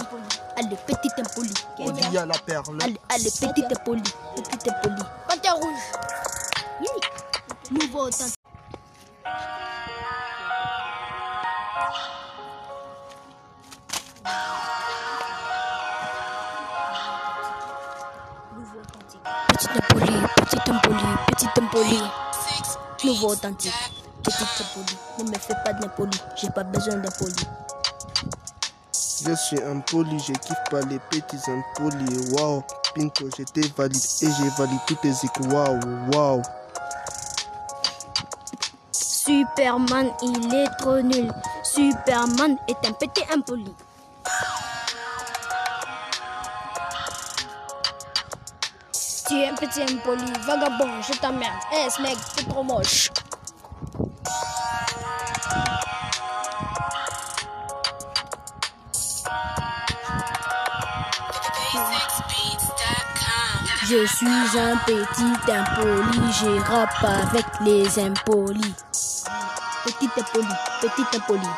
Allez, 0.57 0.77
petit 0.87 1.11
impoli. 1.19 1.53
Odia 1.79 2.25
la 2.25 2.39
perle. 2.39 2.79
Allez, 2.83 3.01
allez, 3.11 3.31
petit 3.31 3.65
impoli, 3.71 4.03
petit 4.35 4.71
impoli. 4.71 5.03
Panthère 5.29 5.57
rouge. 5.57 5.98
Nouveau 7.71 8.09
authentique. 8.09 8.35
Nouveau 18.57 18.81
authentique. 18.81 19.21
Petit 19.49 19.69
impoli, 19.69 20.13
petit 20.37 20.71
impoli, 20.71 21.05
petit 21.27 21.49
impoli. 21.59 22.03
Nouveau 23.05 23.29
authentique. 23.33 23.75
Petit 24.23 24.43
impoli. 24.43 24.97
Ne 25.19 25.25
me 25.25 25.39
fais 25.39 25.55
pas 25.63 25.73
d'impoli. 25.75 26.19
J'ai 26.37 26.49
pas 26.51 26.65
besoin 26.65 26.97
d'impoli. 26.97 27.47
Je 29.27 29.35
suis 29.35 29.63
impoli, 29.63 30.19
je 30.21 30.33
kiffe 30.33 30.65
pas 30.71 30.81
les 30.83 30.99
petits 31.11 31.37
impolis. 31.51 32.33
Waouh, 32.33 32.63
Pinto, 32.95 33.29
j'étais 33.37 33.69
valide 33.77 34.03
et 34.23 34.27
j'ai 34.27 34.49
valide 34.57 34.81
toutes 34.87 35.03
tes 35.03 35.11
échos. 35.11 35.45
Waouh, 35.51 35.79
waouh. 36.15 36.43
Superman, 39.29 40.11
il 40.23 40.55
est 40.55 40.71
trop 40.79 41.03
nul. 41.03 41.31
Superman 41.63 42.57
est 42.67 42.87
un 42.87 42.93
petit 42.93 43.25
impoli. 43.31 43.75
Tu 49.29 49.35
es 49.35 49.49
un 49.49 49.55
petit 49.55 49.83
impoli, 49.83 50.33
vagabond, 50.47 51.03
je 51.03 51.13
t'emmerde. 51.19 51.53
Eh, 51.75 51.91
ce 51.91 52.01
mec, 52.01 52.17
t'es 52.37 52.45
trop 52.45 52.63
moche. 52.63 53.11
Je 63.85 64.07
suis 64.07 64.59
un 64.59 64.77
petit 64.87 65.53
impoli, 65.53 66.33
j'ai 66.41 66.59
rap 66.61 66.89
avec 67.05 67.45
les 67.61 67.99
impolis. 67.99 68.75
Petit 69.85 70.11
impoli, 70.17 70.55
petit 70.81 71.17
impoli. 71.17 71.49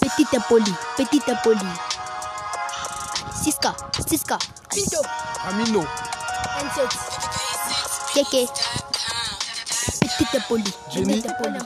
Petit 0.00 0.36
impoli, 0.36 0.74
petit 0.96 1.22
impoli. 1.28 1.68
Siska, 3.42 3.74
Siska. 4.08 4.38
Pinto, 4.70 5.00
Amino, 5.48 5.80
N7. 6.60 6.88
Kéké. 8.14 8.46
Petit 10.00 10.34
impoli, 10.36 10.72
petit 10.88 11.26
impoli. 11.26 11.58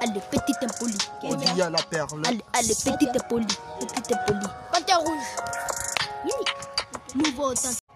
Allez, 0.00 0.20
petit 0.30 0.56
impoli. 0.62 0.98
Odia 1.22 1.70
la 1.70 1.78
perle. 1.90 2.22
Allez, 2.26 2.44
allez, 2.52 2.74
petit 2.74 3.08
impoli, 3.14 3.46
petit 3.80 4.12
impoli. 4.14 4.46
Panthère 4.72 5.00
rouge. 5.00 5.28
Nouveau 7.14 7.50
authentique. 7.50 7.89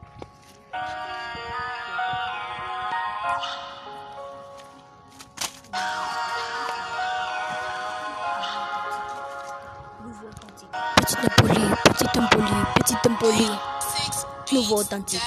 Nouveau 14.52 14.76
authentique. 14.80 15.20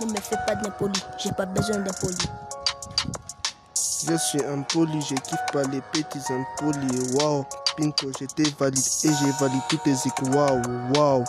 Ne 0.00 0.06
me 0.06 0.20
fais 0.20 0.36
pas 0.46 0.54
d'impoli. 0.56 1.00
J'ai 1.18 1.32
pas 1.32 1.46
besoin 1.46 1.78
d'impoli. 1.78 2.16
Je 4.06 4.16
suis 4.16 4.44
impoli, 4.44 5.00
je 5.02 5.14
kiffe 5.14 5.38
pas 5.52 5.62
les 5.64 5.80
petits 5.80 6.20
impolis. 6.30 7.14
Waouh, 7.14 7.44
Pinto, 7.76 8.10
j'étais 8.18 8.50
valide 8.58 8.84
et 9.04 9.08
j'ai 9.08 9.30
valide 9.40 9.62
toutes 9.68 9.82
tes 9.82 9.92
échos. 9.92 10.26
Waouh, 10.32 10.62
waouh. 10.94 11.24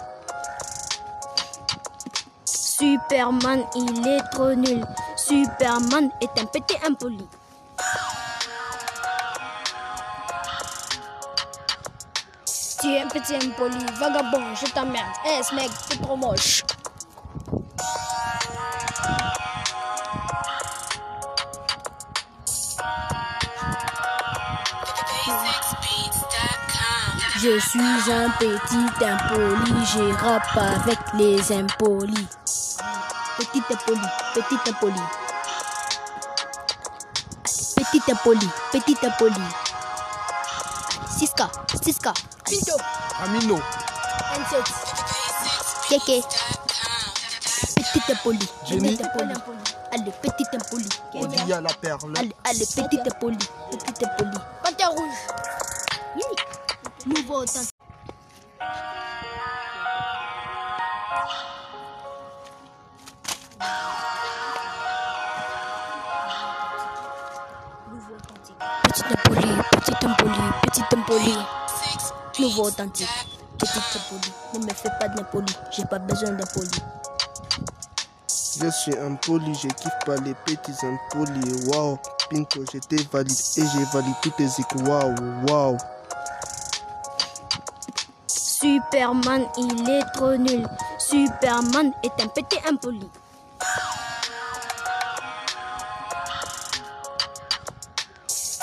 Superman, 2.45 3.63
il 3.75 4.07
est 4.07 4.23
trop 4.31 4.53
nul. 4.53 4.85
Superman 5.15 6.09
est 6.21 6.39
un 6.39 6.45
petit 6.45 6.77
impoli. 6.85 7.27
Tu 12.89 12.95
es 12.95 13.01
un 13.03 13.07
petit 13.07 13.35
impoli, 13.35 13.85
vagabond, 13.99 14.55
je 14.55 14.65
t'emmerde. 14.71 15.05
Eh, 15.23 15.43
ce 15.43 15.53
mec, 15.53 15.69
t'es 15.87 15.97
trop 15.97 16.15
moche. 16.15 16.63
Je 27.37 27.59
suis 27.59 27.79
un 28.11 28.29
petit 28.39 29.05
impoli, 29.05 29.85
j'ai 29.93 30.11
rap 30.13 30.41
avec 30.57 30.97
les 31.13 31.51
impolis. 31.51 32.27
Petit 33.37 33.61
impoli, 33.71 34.01
petit 34.33 34.69
impoli. 34.71 35.01
Petit 37.75 38.11
impoli, 38.11 38.49
petit 38.71 38.97
impoli. 39.05 39.43
Siska, 41.07 41.51
Siska. 41.83 42.13
Pinto, 42.49 42.75
Amino, 43.21 43.55
N7. 44.33 44.63
Kéké. 45.89 46.21
Petit 47.75 48.09
impoli, 48.09 48.49
Jenny. 48.65 48.97
petit 48.97 49.03
impoli. 49.03 49.33
Allez, 49.91 50.13
petit 50.21 50.47
impoli. 50.53 50.89
Odia 51.13 51.61
la 51.61 51.69
perle. 51.81 52.13
Allez, 52.17 52.35
allez, 52.43 52.65
petit 52.65 52.99
impoli, 53.05 53.37
petit 53.71 54.03
impoli. 54.03 54.37
Panthère 54.63 54.91
rouge. 54.91 55.19
Yeah. 56.15 56.25
Nouveau 57.05 57.43
authentique. 57.43 57.75
Nouveau 67.91 68.15
authentique. 68.15 68.55
Petit 68.83 69.03
impoli, 69.13 69.51
petit 69.71 70.05
impoli, 70.05 70.41
petit 70.61 70.95
impoli. 70.95 71.58
Authentique. 72.61 73.07
Petit. 73.57 73.79
Ne 74.53 74.59
me 74.59 74.73
fais 74.73 74.89
pas 74.99 75.07
d'impoli. 75.09 75.53
J'ai 75.71 75.85
pas 75.85 75.99
besoin 75.99 76.31
d'impoli. 76.31 76.69
Je 78.61 78.69
suis 78.69 78.97
impoli, 78.97 79.53
je 79.55 79.67
kiffe 79.67 79.99
pas 80.05 80.15
les 80.17 80.33
petits 80.33 80.73
impolis. 80.83 81.67
Waouh, 81.67 81.97
Pinto, 82.29 82.61
j'étais 82.71 83.03
valide 83.11 83.31
et 83.57 83.61
j'ai 83.61 83.83
valide 83.93 84.15
tous 84.21 84.31
tes 84.31 84.47
zik. 84.47 84.67
Waouh, 84.85 85.15
waouh. 85.47 85.77
Superman, 88.27 89.45
il 89.57 89.89
est 89.89 90.03
trop 90.13 90.35
nul. 90.35 90.67
Superman 90.97 91.93
est 92.03 92.21
un 92.21 92.27
petit 92.27 92.59
impoli. 92.67 93.09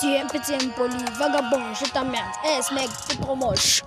Tu 0.06 0.12
es 0.12 0.20
un 0.20 0.26
petit 0.26 0.54
impoli, 0.54 1.04
vagabond, 1.18 1.74
je 1.74 1.90
t'emmerde. 1.90 2.22
Eh, 2.44 2.62
ce 2.62 2.72
mec, 2.74 2.88
c'est 3.08 3.20
trop 3.20 3.34
moche. 3.34 3.82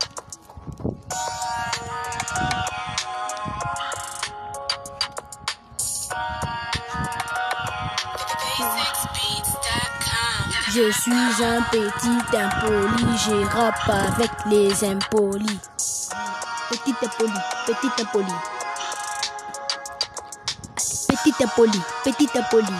Je 10.67 10.91
suis 10.91 11.43
un 11.45 11.61
petit 11.71 12.37
impoli, 12.37 13.17
j'ai 13.23 13.45
rap 13.45 13.75
avec 13.87 14.31
les 14.47 14.83
impolis. 14.83 15.59
Petit 16.69 16.95
impoli, 17.01 17.31
petit 17.65 18.01
impoli. 18.01 18.33
Petit 21.07 21.43
impoli, 21.45 21.81
petit 22.03 22.29
impoli. 22.37 22.75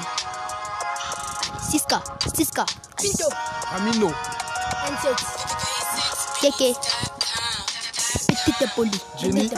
Siska, 1.61 2.01
Siska. 2.35 2.65
Amino. 2.99 3.27
Amino. 3.71 4.11
Amset. 4.85 5.15
Keke. 6.41 6.75
Petite 8.27 8.61
impoli. 8.65 8.99
Jenny. 9.17 9.49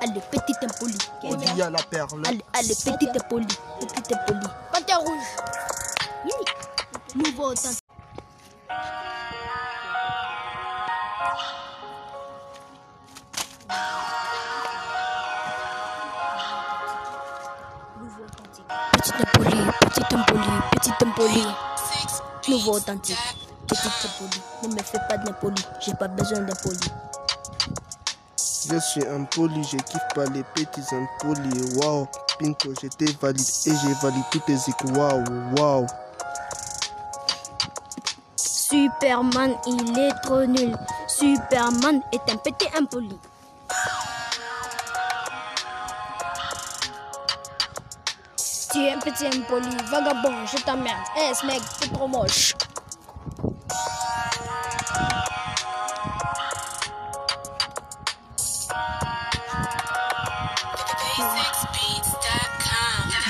Allez, 0.00 0.20
petite 0.30 0.64
impoli. 0.64 0.96
On 1.24 1.34
dit 1.34 1.62
à 1.62 1.68
la 1.68 1.82
perle. 1.82 2.22
Allez, 2.26 2.42
allez, 2.54 2.74
petite 2.74 3.14
impoli. 3.14 3.46
Petite 3.80 4.12
impoli. 4.12 4.46
Panthère 4.72 5.00
rouge. 5.00 5.28
Oui. 6.24 6.32
Nouveau 7.14 7.52
authentique. 7.52 7.82
Petit 18.92 19.12
impoli, 19.12 19.58
petit 19.80 20.14
impoli, 20.14 20.50
petit 20.72 20.92
impoli. 21.04 21.46
Nouveau 22.48 22.74
authentique. 22.74 23.16
Petit 23.66 23.88
impoli, 23.88 24.40
ne 24.62 24.68
me 24.68 24.82
fais 24.82 25.00
pas 25.08 25.16
d'impoli, 25.16 25.62
j'ai 25.80 25.94
pas 25.94 26.06
besoin 26.06 26.40
d'impoli. 26.40 26.78
Je 28.70 28.78
suis 28.78 29.06
impoli, 29.06 29.64
je 29.64 29.76
kiffe 29.76 30.08
pas 30.14 30.26
les 30.26 30.44
petits 30.54 30.82
impolis. 30.94 31.76
Waouh, 31.76 32.06
Pinto, 32.38 32.72
j'étais 32.80 33.12
valide 33.20 33.40
et 33.66 33.70
j'ai 33.70 33.92
valide 34.00 34.24
tous 34.30 34.38
tes 34.40 34.56
zik. 34.56 34.76
Waouh, 34.94 35.24
waouh. 35.56 35.86
Superman, 38.36 39.54
il 39.66 39.98
est 39.98 40.14
trop 40.22 40.44
nul. 40.44 40.76
Superman 41.08 42.00
est 42.12 42.30
un 42.30 42.36
petit 42.36 42.68
impoli. 42.78 43.18
Tu 48.76 48.82
es 48.82 48.92
un 48.92 48.98
petit 48.98 49.26
impoli, 49.26 49.74
vagabond, 49.90 50.44
je 50.44 50.62
t'emmerde. 50.62 50.98
Eh, 51.16 51.34
ce 51.34 51.46
mec, 51.46 51.62
c'est 51.80 51.90
trop 51.94 52.06
moche. 52.06 52.54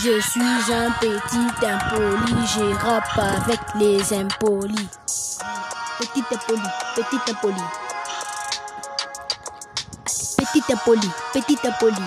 Je 0.01 0.21
suis 0.21 0.73
un 0.75 0.91
petit 0.99 1.65
impoli, 1.65 2.35
j'ai 2.53 2.73
rap 2.73 3.05
avec 3.17 3.61
les 3.77 4.13
impolis. 4.15 4.89
Petit 6.01 6.25
impoli, 6.35 6.61
petit 6.97 7.31
impoli. 7.31 7.63
Petit 10.37 10.73
impoli, 10.73 11.11
petit 11.33 11.59
impoli. 11.65 12.03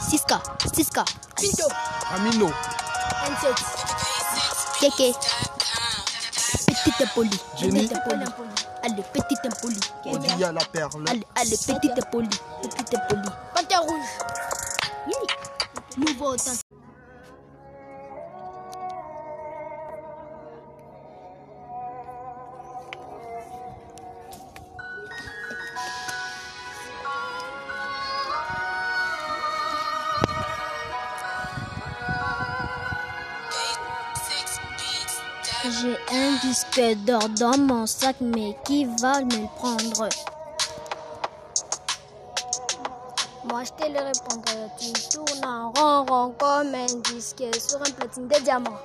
Siska, 0.00 0.40
Siska. 0.74 1.04
Pinto, 1.36 1.68
Amino, 2.14 2.48
N7. 3.26 3.54
Kéké. 4.80 5.12
Petit 6.66 7.02
impoli, 7.02 7.40
Jenny. 7.58 7.88
Allez, 8.82 9.02
petit 9.12 9.38
impoli. 9.44 9.80
Odia 10.06 10.52
la 10.52 10.64
perle. 10.72 11.04
Allez, 11.08 11.26
allez, 11.34 11.56
petit 11.56 11.90
impoli, 11.96 12.28
petit 12.62 12.96
impoli. 12.96 13.28
Panthère 13.54 13.82
rouge. 13.82 14.10
Nouveau 15.96 16.36
temps. 16.36 16.65
Un 36.78 36.94
disque 36.94 37.04
d'or 37.04 37.28
dans 37.38 37.58
mon 37.58 37.86
sac, 37.86 38.16
mais 38.20 38.56
qui 38.64 38.84
va 39.00 39.20
me 39.20 39.30
le 39.30 39.46
prendre? 39.56 40.08
Moi, 43.48 43.62
je 43.64 43.70
te 43.70 43.88
le 43.88 43.98
répondrai. 43.98 44.68
Tu 44.78 44.92
tournes 45.10 45.44
en 45.44 45.72
rond, 45.72 46.04
rond 46.04 46.34
comme 46.38 46.74
un 46.74 47.12
disque 47.12 47.44
sur 47.58 47.78
un 47.80 47.90
platine 47.92 48.28
de 48.28 48.42
diamants. 48.42 48.78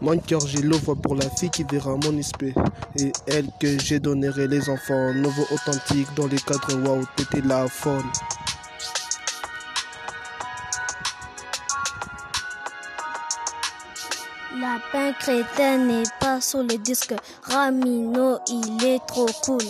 Mon 0.00 0.16
cœur, 0.18 0.40
j'ai 0.46 0.62
voix 0.62 0.94
pour 0.94 1.16
la 1.16 1.28
fille 1.28 1.50
qui 1.50 1.64
verra 1.64 1.96
mon 1.96 2.16
esprit. 2.16 2.54
Et 2.96 3.12
elle 3.26 3.48
que 3.58 3.78
j'ai 3.80 3.98
donnerai 3.98 4.46
les 4.46 4.70
enfants. 4.70 5.12
Nouveau 5.12 5.44
authentique 5.50 6.08
dans 6.14 6.28
les 6.28 6.38
cadres. 6.38 6.80
Waouh, 6.86 7.04
t'étais 7.16 7.46
la 7.46 7.66
folle. 7.66 8.04
Lapin 14.92 15.12
crétin 15.18 15.78
n'est 15.78 16.02
pas 16.18 16.40
sur 16.40 16.62
le 16.62 16.78
disque. 16.78 17.14
Ramino, 17.42 18.38
il 18.48 18.84
est 18.84 19.06
trop 19.06 19.26
cool. 19.42 19.60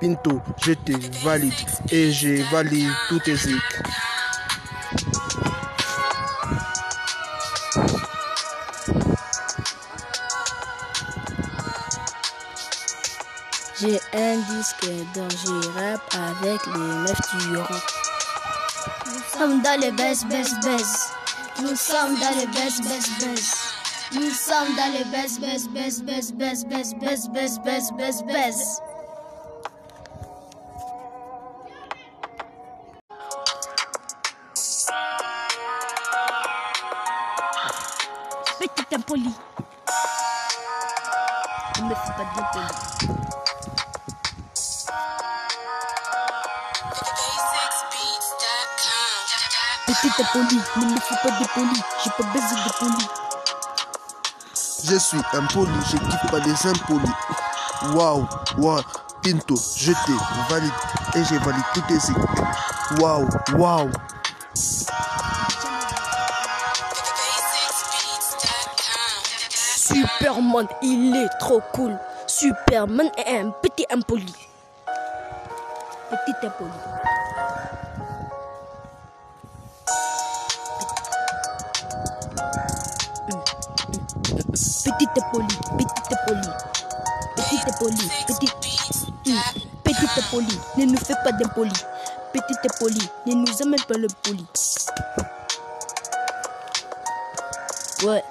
Pinto, 0.00 0.40
je 0.62 0.72
te 0.72 0.92
valide 1.24 1.52
et 1.90 2.12
j'ai 2.12 2.42
valide 2.42 2.90
tous 3.08 3.20
tes 3.20 3.36
zik. 3.36 3.62
J'ai 13.80 14.00
un 14.12 14.36
disque 14.36 14.86
dont 15.14 15.28
j'ai 15.30 15.80
rap 15.80 16.00
avec 16.12 16.66
les 16.66 16.78
meufs 16.78 17.36
du 17.38 17.56
rock. 17.56 17.82
Nous 19.06 19.38
sommes 19.38 19.62
dans 19.62 19.80
le 19.80 19.90
buzz, 19.90 20.24
buzz, 20.26 20.54
buzz. 20.62 21.23
Nous 21.60 21.76
some 21.76 22.14
dans 22.18 22.34
the 22.40 22.46
best, 22.52 22.82
best, 22.82 23.20
best. 23.20 23.74
Nous 24.12 24.30
some 24.30 24.74
dans 24.76 24.92
the 24.92 25.04
best, 25.10 25.40
best, 25.40 25.72
best, 25.72 26.04
best, 26.04 26.36
best, 26.36 26.68
best, 26.68 26.98
best, 26.98 27.32
best, 27.32 27.64
best, 27.64 27.96
best, 27.96 28.26
best. 28.26 28.82
Impoli, 50.18 50.60
ne 50.76 50.84
me 50.86 51.00
fais 51.00 51.14
pas 51.22 51.30
d'impoli. 51.30 51.82
J'ai 52.02 52.10
pas 52.10 52.24
besoin 52.32 52.64
de 52.64 52.72
poli. 52.78 53.06
Je 54.84 54.96
suis 54.96 55.22
impoli, 55.32 55.72
je 55.90 55.96
kiffe 55.96 56.30
pas 56.30 56.38
les 56.40 56.66
impolis. 56.66 57.12
Waouh, 57.94 58.26
waouh, 58.58 58.82
Pinto, 59.22 59.56
je 59.76 59.92
te 59.92 60.52
valide 60.52 60.72
et 61.14 61.24
j'ai 61.24 61.38
valide 61.38 61.64
tous 61.72 61.80
tes. 61.82 63.00
Waouh, 63.00 63.26
waouh. 63.56 63.90
Superman, 69.76 70.66
il 70.82 71.16
est 71.16 71.38
trop 71.38 71.62
cool. 71.72 71.98
Superman 72.26 73.10
est 73.16 73.38
un 73.40 73.50
petit 73.50 73.86
impoli. 73.90 74.34
Petit 76.10 76.46
impoli. 76.46 76.70
Petit 84.98 85.08
impoli, 85.16 85.46
petit 85.76 86.14
impoli. 86.14 86.48
Petit 87.36 87.60
impoli, 87.68 88.10
petit. 88.26 88.48
Hmm. 89.26 89.40
Petit 89.82 90.08
impoli, 90.18 90.60
ne 90.76 90.84
nous 90.84 90.98
fais 90.98 91.14
pas 91.24 91.32
d'impoli. 91.32 91.72
Petit 92.32 92.54
impoli, 92.64 93.10
ne 93.26 93.34
nous 93.34 93.62
amène 93.62 93.82
pas 93.82 93.96
le 93.98 94.06
poli. 94.22 94.46
Ouais. 98.04 98.22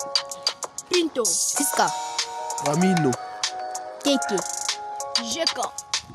Pinto. 0.90 1.26
Siska. 1.26 1.88
Ramino. 2.66 3.12
Keke. 4.04 4.38
Jeka. 5.24 5.70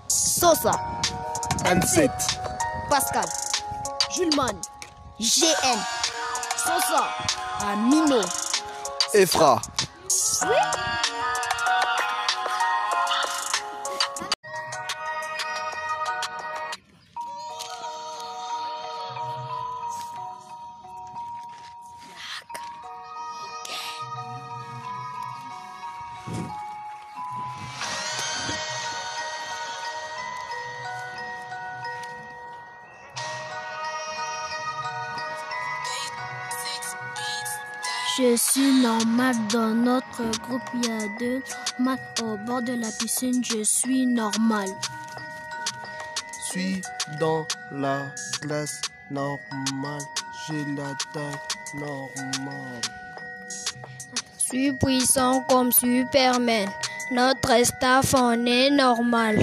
Sosa. 0.06 0.72
Anset. 1.66 2.10
Pascal. 2.88 3.26
Julman. 4.14 4.56
GN. 5.18 5.78
Sosa. 6.56 7.04
Amino. 7.60 8.22
Efra. 9.12 9.60
bracelet? 10.40 11.07
Je 38.18 38.34
suis 38.34 38.82
normal 38.82 39.36
dans 39.52 39.72
notre 39.72 40.24
groupe. 40.40 40.62
Il 40.74 40.86
y 40.86 40.90
a 40.90 41.06
deux 41.20 41.40
mal 41.78 41.98
au 42.20 42.36
bord 42.38 42.60
de 42.62 42.72
la 42.72 42.90
piscine. 42.90 43.44
Je 43.44 43.62
suis 43.62 44.06
normal. 44.06 44.66
Suis 46.50 46.82
dans 47.20 47.46
la 47.70 48.06
classe 48.40 48.80
normale. 49.12 50.02
J'ai 50.48 50.64
la 50.76 50.96
taille 51.14 51.80
normale. 51.80 52.80
Suis 54.36 54.72
puissant 54.72 55.44
comme 55.48 55.70
Superman. 55.70 56.68
Notre 57.12 57.64
staff 57.64 58.14
en 58.14 58.44
est 58.46 58.70
normal. 58.70 59.38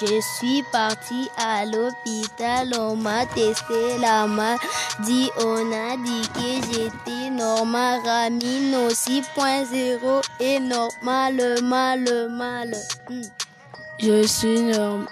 Je 0.00 0.20
suis 0.20 0.62
parti 0.70 1.28
à 1.36 1.64
l'hôpital, 1.64 2.72
on 2.78 2.94
m'a 2.94 3.26
testé 3.26 3.98
la 3.98 4.28
maladie, 4.28 5.28
on 5.38 5.72
a 5.72 5.96
dit 5.96 6.22
que 6.34 6.72
j'étais 6.72 7.30
normal, 7.30 8.00
Ramino 8.04 8.90
6.0 8.90 10.22
et 10.38 10.60
normal, 10.60 11.62
mal, 11.64 12.28
mal. 12.30 12.76
Hmm. 13.10 13.22
Je 13.98 14.24
suis 14.24 14.60
normal. 14.60 15.08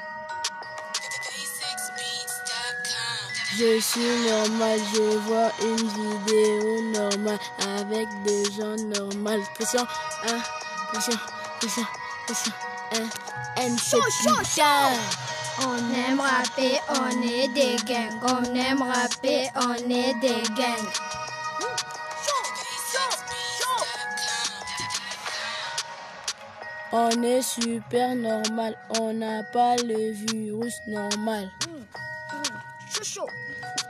Je 3.58 3.80
suis 3.80 4.30
normal, 4.30 4.78
je 4.94 5.16
vois 5.26 5.50
une 5.62 5.88
vidéo 5.88 6.82
normale 6.92 7.38
avec 7.80 8.06
des 8.22 8.44
gens 8.52 8.76
normaux. 8.76 9.42
Pression 9.54 9.82
1, 9.82 10.92
pression, 10.92 11.18
pression, 11.58 11.82
pression 12.26 12.52
1, 13.56 13.62
N, 13.62 13.76
c'est 13.78 13.96
putain. 13.96 14.92
On 15.62 15.76
aime 15.94 16.20
rapper, 16.20 16.78
on 16.90 17.22
est 17.22 17.48
des 17.48 17.76
gangs. 17.84 18.20
On 18.22 18.54
aime 18.54 18.82
rapper, 18.82 19.48
on 19.56 19.74
est 19.74 20.14
des 20.20 20.42
gangs. 20.54 20.90
On 26.92 27.22
est 27.22 27.42
super 27.42 28.14
normal, 28.14 28.76
on 29.00 29.12
n'a 29.12 29.42
pas 29.52 29.76
le 29.76 30.12
virus 30.12 30.74
normal. 30.86 31.50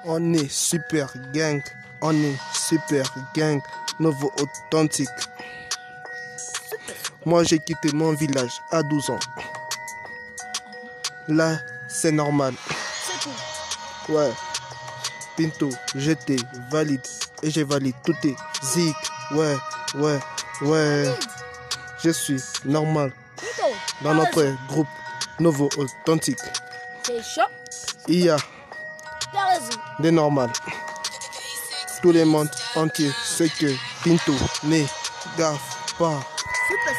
On 0.05 0.33
est 0.35 0.51
super 0.51 1.13
gang. 1.33 1.63
On 2.01 2.13
est 2.13 2.39
super 2.53 3.05
gang. 3.35 3.61
Nouveau 3.99 4.33
authentique. 4.41 5.09
Moi, 7.27 7.43
j'ai 7.43 7.59
quitté 7.59 7.91
mon 7.93 8.13
village 8.13 8.63
à 8.71 8.85
12 8.85 9.11
ans. 9.11 9.19
Là, 11.27 11.57
c'est 11.89 12.13
normal. 12.13 12.55
Ouais. 14.09 14.31
Pinto, 15.37 15.69
j'étais 15.97 16.37
valide. 16.71 17.01
Et 17.43 17.51
j'ai 17.51 17.65
valide. 17.65 17.97
Tout 18.05 18.15
est 18.23 18.37
zik. 18.63 18.95
Ouais, 19.33 19.57
ouais, 19.97 20.21
ouais. 20.63 21.13
Je 22.05 22.11
suis 22.11 22.41
normal. 22.65 23.11
Dans 24.03 24.15
notre 24.15 24.55
groupe 24.69 24.87
Nouveau 25.41 25.69
Authentique. 25.79 26.39
C'est 27.03 27.25
chaud, 27.25 27.43
Il 28.07 28.23
y 28.25 28.31
a 28.31 28.37
des 29.99 30.13
normales. 30.13 30.53
Tout 32.01 32.13
le 32.13 32.25
monde 32.25 32.51
entier 32.77 33.11
sait 33.25 33.49
que 33.49 33.75
Pinto 34.05 34.33
n'est 34.63 34.87
gaffe 35.37 35.97
pas. 35.99 36.21
Je 36.87 36.93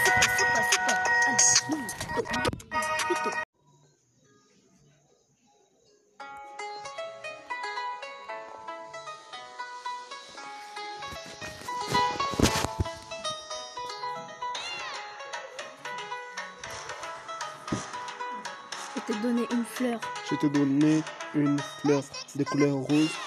te 19.14 19.22
donner 19.22 19.48
une 19.52 19.64
fleur. 19.64 20.00
Je 20.30 20.36
t'ai 20.36 20.50
donné 20.50 21.02
une 21.34 21.60
fleur 21.60 22.04
de 22.36 22.44
couleur 22.44 22.76
rose. 22.76 23.27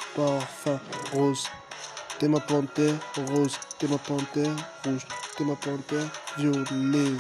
T'es 2.21 2.29
ma 2.29 2.39
panthère 2.39 2.95
rose, 3.31 3.59
t'es 3.79 3.89
ma 3.89 3.97
panthère 3.97 4.55
rouge, 4.85 5.07
t'es 5.39 5.45
ma 5.45 5.57
panthère 5.57 6.07
violet. 6.37 7.17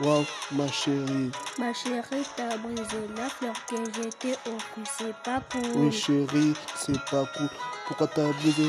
Wow, 0.00 0.24
ma 0.50 0.66
chérie. 0.66 1.30
Ma 1.60 1.72
chérie, 1.72 2.26
t'as 2.36 2.56
brisé 2.56 3.06
la 3.16 3.28
fleur 3.30 3.54
que 3.66 3.76
j'étais 3.94 4.36
offert. 4.46 4.84
C'est 4.98 5.14
pas 5.22 5.40
cool. 5.52 5.76
Oui, 5.76 5.92
chérie, 5.92 6.54
c'est 6.76 7.00
pas 7.04 7.24
cool. 7.36 7.48
Pourquoi 7.86 8.08
t'as 8.08 8.32
brisé? 8.32 8.68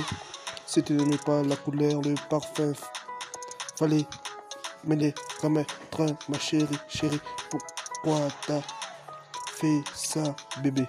Si 0.68 0.84
tu 0.84 0.94
n'aimais 0.94 1.18
pas 1.18 1.42
la 1.42 1.56
couleur, 1.56 2.04
le 2.04 2.14
parfum, 2.30 2.74
fallait 3.76 4.06
me 4.84 4.94
les 4.94 5.16
remettre, 5.42 5.74
ma 6.30 6.38
chérie, 6.38 6.68
chérie. 6.88 7.20
Pourquoi 7.50 8.28
t'as 8.46 8.62
fait 9.56 9.82
ça, 9.96 10.22
bébé? 10.62 10.86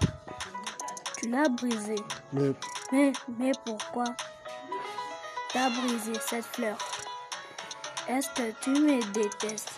Tu 1.17 1.31
l'as 1.31 1.49
brisé. 1.49 1.97
Mais 2.35 2.53
Mais, 2.93 3.13
mais 3.39 3.53
pourquoi? 3.65 4.05
T'as 5.53 5.71
brisé 5.71 6.13
cette 6.27 6.45
fleur 6.45 6.77
Est-ce 8.09 8.29
que 8.31 8.53
tu 8.63 8.71
me 8.71 9.03
détestes? 9.13 9.71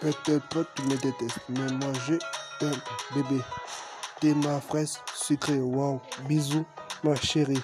Peut-être 0.00 0.48
pas 0.48 0.64
tu 0.74 0.82
me 0.82 0.96
détestes, 0.96 1.40
mais 1.48 1.70
moi 1.72 1.92
je 2.06 2.14
t'aime, 2.58 2.80
bébé. 3.14 3.42
T'es 4.20 4.34
ma 4.34 4.60
fraise 4.60 4.98
sucrée, 5.14 5.58
wow. 5.58 6.00
Bisous, 6.28 6.66
ma 7.02 7.14
chérie. 7.16 7.62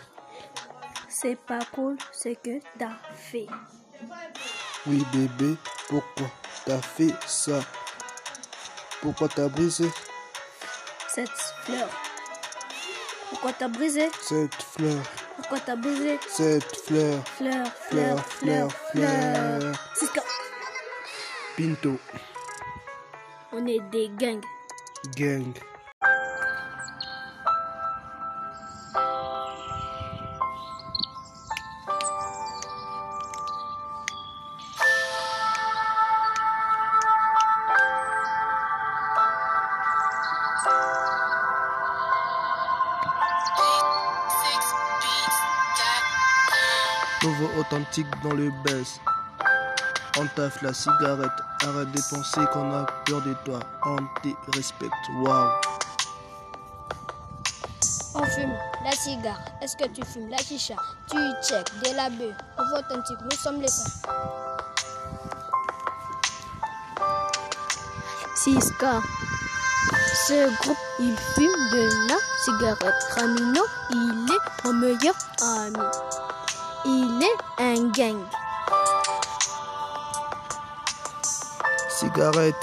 C'est 1.09 1.37
pas 1.37 1.65
cool 1.73 1.97
ce 2.13 2.31
que 2.31 2.61
t'as 2.79 2.97
fait. 3.17 3.47
Oui, 4.87 5.05
bébé, 5.13 5.57
pourquoi 5.89 6.27
t'as 6.67 6.81
fait 6.81 7.15
ça? 7.27 7.61
Pourquoi 9.01 9.29
t'as 9.29 9.49
brisé? 9.49 9.91
Cette 11.09 11.29
fleur. 11.65 11.89
Pourquoi 13.31 13.53
t'as 13.53 13.69
brisé? 13.69 14.11
Cette 14.21 14.55
fleur 14.55 15.03
Pourquoi 15.37 15.59
t'as 15.61 15.77
brisé 15.77 16.19
Cette 16.29 16.77
fleur, 16.77 17.23
Fleur, 17.37 17.67
fleur, 17.91 18.25
fleur, 18.27 18.71
fleur. 18.93 19.73
Siska, 19.95 20.23
Pinto, 21.57 21.99
on 23.53 23.67
est 23.67 23.81
des 23.91 24.11
gangs. 24.19 24.41
gang. 25.17 25.53
Dans 48.25 48.33
le 48.33 48.51
baisse. 48.65 48.99
On 50.19 50.27
taffe 50.35 50.61
la 50.63 50.75
cigarette. 50.75 51.31
Arrête 51.63 51.93
de 51.93 52.01
penser 52.11 52.41
qu'on 52.53 52.73
a 52.75 52.85
peur 53.07 53.23
de 53.23 53.35
toi. 53.45 53.61
On 53.85 53.97
te 54.21 54.31
respecte. 54.57 54.93
Waouh. 55.21 55.49
On 58.17 58.25
fume 58.25 58.53
la 58.85 58.91
cigare. 58.91 59.39
Est-ce 59.63 59.77
que 59.77 59.87
tu 59.91 60.05
fumes 60.05 60.29
la 60.29 60.39
chicha? 60.39 60.75
Tu 61.09 61.17
check 61.47 61.67
de 61.85 61.97
la 61.97 62.11
bœuf. 62.11 62.35
Nouveau 62.59 62.79
authentique, 62.79 63.19
nous 63.23 63.37
sommes 63.37 63.61
les 63.61 63.69
saints. 63.69 63.85
Siska. 68.35 69.03
Ce 70.27 70.63
groupe, 70.63 70.77
il 70.99 71.17
fume 71.37 71.71
de 71.71 72.09
la 72.09 72.17
cigarette. 72.45 73.03
Ramino, 73.17 73.63
il 73.91 74.27
est 74.33 74.65
mon 74.65 74.73
meilleur 74.73 75.15
ami. 75.43 76.14
Il 76.87 77.23
est 77.23 77.63
un 77.63 77.89
gang. 77.89 78.19
Cigarette. 81.89 82.55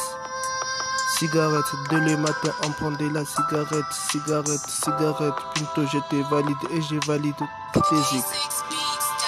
Cigarette, 1.17 1.65
dès 1.89 1.99
le 1.99 2.17
matin 2.17 2.49
on 2.63 2.71
prendait 2.71 3.09
la 3.09 3.23
cigarette, 3.25 3.85
cigarette, 4.11 4.67
cigarette, 4.67 5.35
Pinto 5.53 5.85
j'étais 5.91 6.21
valide 6.29 6.57
et 6.71 6.81
j'ai 6.81 6.99
valide 7.05 7.35
toutes 7.73 7.91
les 7.91 8.01
zik. 8.03 8.25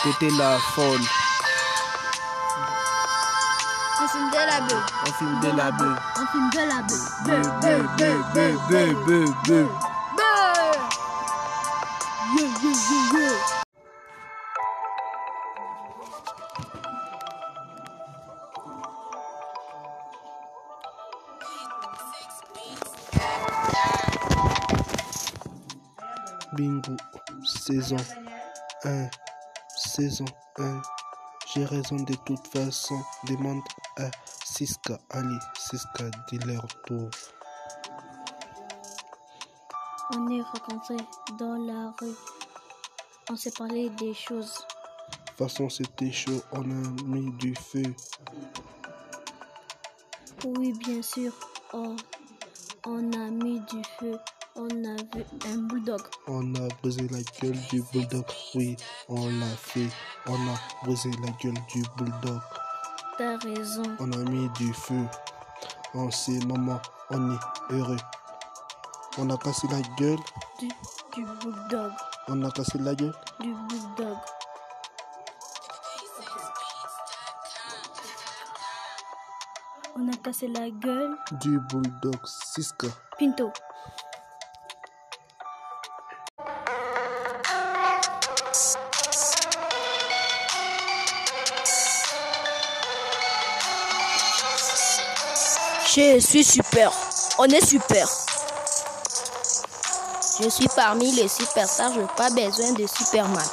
T'étais 0.04 0.32
la 0.38 0.58
folle. 0.76 1.02
On 4.02 4.08
filme 4.08 4.32
de 4.32 4.38
la 4.38 4.62
beuh. 4.62 4.86
On 5.06 5.12
filme 5.12 5.40
de 5.40 5.48
la 5.58 5.72
beuh. 5.72 5.96
On 6.18 6.26
filme 6.32 6.50
de 6.50 6.60
la 6.60 6.82
beuh, 8.32 8.58
beuh, 8.70 9.34
beuh, 9.48 9.70
saison 27.74 27.98
1, 28.84 29.10
saison 29.76 30.26
1. 30.60 30.82
J'ai 31.52 31.66
raison 31.66 31.96
de 31.96 32.14
toute 32.24 32.48
façon. 32.50 33.00
Demande 33.28 33.64
à 33.98 34.12
Siska 34.46 35.00
Ali, 35.10 35.40
Siska 35.58 36.04
dis-leur 36.30 36.68
tout. 36.86 37.10
On 40.16 40.30
est 40.30 40.42
rencontrés 40.42 41.04
dans 41.40 41.56
la 41.56 41.92
rue. 42.00 42.14
On 43.32 43.36
s'est 43.36 43.54
parlé 43.58 43.90
des 43.90 44.14
choses. 44.14 44.68
Façon 45.36 45.68
c'était 45.68 46.12
chaud, 46.12 46.44
on 46.52 46.62
a 46.62 47.04
mis 47.06 47.32
du 47.40 47.56
feu. 47.56 47.96
Oui, 50.46 50.74
bien 50.74 51.02
sûr. 51.02 51.34
Oh, 51.74 51.96
on 52.86 53.14
a 53.14 53.32
mis 53.32 53.60
du 53.62 53.82
feu. 54.00 54.20
On 54.56 54.68
a 54.68 54.96
vu 55.16 55.26
un 55.48 55.58
bulldog. 55.68 56.02
On 56.28 56.54
a 56.54 56.68
brisé 56.82 57.08
la 57.10 57.18
gueule 57.42 57.60
du 57.72 57.82
bulldog. 57.92 58.24
Oui, 58.54 58.76
on 59.10 59.28
l'a 59.40 59.48
fait. 59.58 59.90
On 60.28 60.36
a 60.36 60.84
brisé 60.84 61.10
la 61.24 61.32
gueule 61.42 61.58
du 61.74 61.82
bulldog. 61.98 62.40
T'as 63.18 63.38
raison. 63.40 63.84
On 64.00 64.12
a 64.12 64.18
mis 64.30 64.48
du 64.50 64.72
feu. 64.74 65.06
En 65.96 66.12
ces 66.12 66.38
moments, 66.46 66.80
on 67.10 67.32
est 67.32 67.40
heureux. 67.72 67.98
On 69.18 69.28
a 69.32 69.38
cassé 69.38 69.68
la 69.72 69.82
gueule. 69.98 70.20
Du, 70.60 70.68
du 71.16 71.26
bulldog. 71.42 71.92
On 72.28 72.44
a 72.44 72.52
cassé 72.52 72.78
la 72.78 72.94
gueule. 72.94 73.14
Du 73.40 73.54
bulldog. 73.54 74.18
On 79.96 80.08
a 80.10 80.18
cassé 80.18 80.48
la 80.48 80.70
gueule. 80.70 81.16
Du 81.42 81.60
bulldog. 81.60 82.20
Siska. 82.26 82.88
Pinto. 83.18 83.52
Je 95.96 96.20
suis 96.20 96.44
super. 96.44 96.92
On 97.38 97.46
est 97.46 97.64
super. 97.64 98.08
Je 100.42 100.50
suis 100.50 100.68
parmi 100.76 101.12
les 101.12 101.28
superstars, 101.28 101.94
je 101.94 102.00
n'ai 102.00 102.08
pas 102.18 102.32
besoin 102.32 102.72
de 102.72 102.88
Superman. 102.88 103.46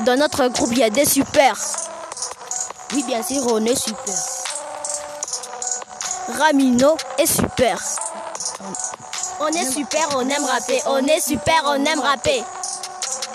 Dans 0.00 0.18
notre 0.18 0.48
groupe, 0.48 0.68
il 0.72 0.80
y 0.80 0.82
a 0.82 0.90
des 0.90 1.06
super. 1.06 1.56
Oui, 2.92 3.04
bien 3.04 3.22
sûr, 3.22 3.42
on 3.46 3.64
est 3.64 3.74
super. 3.74 4.14
Ramino 6.38 6.94
est 7.16 7.24
super. 7.24 7.80
On 9.40 9.48
est 9.48 9.72
super, 9.72 10.08
on 10.16 10.28
aime 10.28 10.44
rapper. 10.44 10.82
On 10.84 11.06
est 11.06 11.20
super, 11.20 11.62
on 11.64 11.82
aime 11.86 12.00
rapper. 12.00 12.44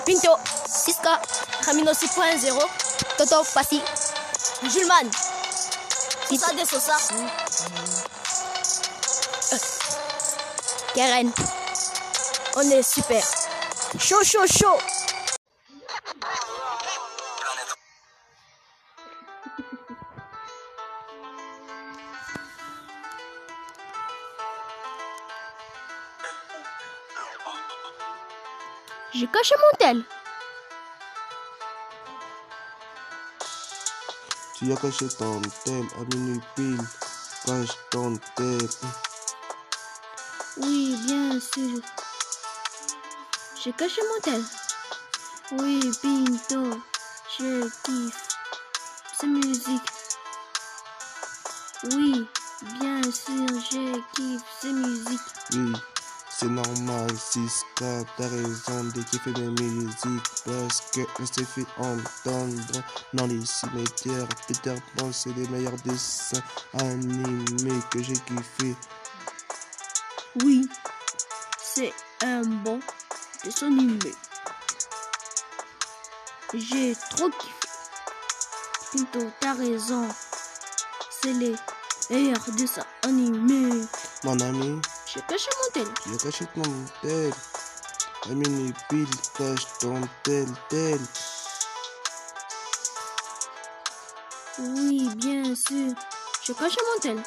Pinto, 0.06 0.30
Siska, 0.68 1.20
Ramino 1.66 1.92
6.0, 1.92 2.60
Toto, 3.18 3.44
Fassi, 3.44 3.82
Julman. 4.72 5.10
Sosa 6.30 6.54
de 6.54 6.64
Sosa. 6.64 6.96
Karen. 10.94 11.32
On 12.56 12.70
est 12.70 12.84
super. 12.84 13.24
Chaud, 13.98 14.24
chaud, 14.24 14.46
chaud. 14.46 14.78
J'ai 29.14 29.28
caché 29.28 29.56
mon 29.58 29.78
tel. 29.80 30.19
Tu 34.60 34.74
as 34.74 34.76
caché 34.76 35.08
ton 35.08 35.42
tel 35.64 35.86
à 35.96 36.16
minuit 36.16 36.42
pile. 36.54 36.82
Cache 37.46 37.78
ton 37.92 38.20
tel. 38.36 38.68
Oui, 40.58 40.98
bien 41.06 41.40
sûr. 41.40 41.80
J'ai 43.64 43.72
caché 43.72 44.02
mon 44.02 44.22
tel. 44.22 44.44
Oui, 45.54 45.80
Pinto. 46.02 46.78
Je 47.38 47.70
kiffe. 47.86 48.28
Cette 49.18 49.30
musique. 49.30 49.92
Oui, 51.94 52.28
bien 52.82 53.02
sûr, 53.04 53.48
je 53.72 53.98
kiffe 54.14 54.44
cette 54.60 54.74
musique. 54.74 55.22
Oui, 55.54 55.72
c'est 56.40 56.48
normal, 56.48 57.10
Siska, 57.18 58.06
t'as 58.16 58.28
raison 58.30 58.84
de 58.96 59.02
kiffer 59.02 59.32
mes 59.32 59.62
musiques 59.62 60.24
parce 60.46 60.82
que 60.92 61.02
on 61.20 61.26
s'est 61.26 61.44
fait 61.44 61.66
entendre 61.78 62.82
dans 63.14 63.28
les 63.28 63.46
cimetières. 63.46 64.28
Peter 64.48 64.76
Pan, 64.96 65.12
c'est 65.12 65.36
les 65.36 65.46
meilleurs 65.50 65.76
dessins 65.84 66.42
animés 66.76 67.82
que 67.92 68.02
j'ai 68.02 68.14
kiffé. 68.14 68.74
Oui, 70.46 70.70
c'est 71.62 71.94
un 72.24 72.44
bon 72.44 72.80
dessin 73.44 73.68
animé. 73.68 74.14
J'ai 76.54 76.96
trop 77.10 77.30
kiffé. 77.32 77.54
Pinto, 78.94 79.30
t'as 79.42 79.56
raison. 79.56 80.08
C'est 81.22 81.34
les 81.34 81.56
meilleurs 82.10 82.50
dessins 82.56 82.86
animés. 83.04 83.84
Mon 84.24 84.40
ami, 84.40 84.80
J'ai 85.12 85.22
caché 85.22 85.50
mon 85.58 85.72
tel. 85.72 85.94
tu 86.04 86.14
as 86.14 86.18
caché 86.18 86.46
ton 86.54 86.62
tel. 87.02 87.34
Minuit 88.28 88.74
pile, 88.90 89.08
cache 89.36 89.66
ton 89.80 90.02
tel, 90.24 90.48
tel. 90.70 91.00
Oui, 94.60 95.10
bien 95.16 95.56
sûr. 95.56 95.96
J'ai 96.44 96.54
caché 96.54 96.78
mon 96.86 97.02
tel. 97.02 97.24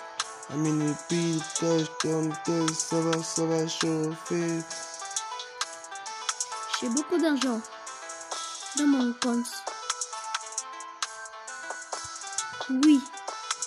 Minuit 0.51 0.95
pile, 1.09 1.43
cache 1.59 1.89
ton 1.99 2.31
tel, 2.45 2.73
ça 2.73 3.01
va, 3.01 3.21
ça 3.21 3.45
va 3.47 3.67
chauffer. 3.67 4.61
J'ai 6.81 6.89
beaucoup 6.89 7.19
d'argent 7.19 7.61
dans 8.77 8.87
mon 8.87 9.13
compte. 9.15 9.47
Oui, 12.71 13.01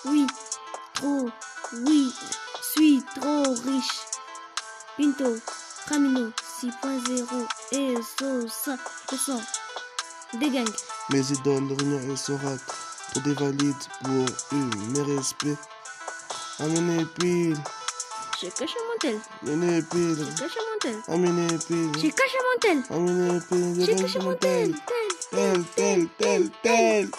oui, 0.06 0.26
trop, 0.94 1.30
oui, 1.74 2.14
trop 3.16 3.44
riche. 3.66 4.02
Pinto, 4.98 5.38
Camino 5.90 6.32
6.0 6.62 7.48
et 7.74 7.96
Sosa, 8.18 8.78
ce 9.10 9.18
sont 9.18 9.42
des 10.34 10.50
gangs. 10.50 10.66
Mes 11.10 11.20
idoles, 11.32 11.74
Réunion 11.78 12.14
et 12.14 12.16
Sorak, 12.16 12.60
trop 13.12 13.20
des 13.22 13.34
valides 13.34 13.76
pour 14.04 14.14
eux, 14.54 14.70
mes 14.90 15.16
respects. 15.16 15.58
Minuit 16.62 17.06
pile, 17.20 17.58
J'ai 18.40 18.50
caché 18.50 18.76
mon 18.88 18.98
tel. 19.00 19.20
minuit 19.44 19.82
pile. 19.84 20.18
J'ai 20.18 20.44
caché 20.44 20.60
mon 20.60 20.80
tel. 20.80 21.60
Pile, 21.68 21.92
J'ai 22.00 22.12
caché 22.12 22.38
mon 22.46 22.60
tel. 22.60 22.84
aminé 22.90 23.40
pile, 23.50 23.86
J'ai 23.86 23.96
caché 23.96 24.20
mon 24.20 24.34
tel. 24.36 24.74
Tel, 25.32 25.66
tel, 25.66 25.66
tel, 25.76 26.10
tel, 26.18 26.52
tel. 26.64 27.10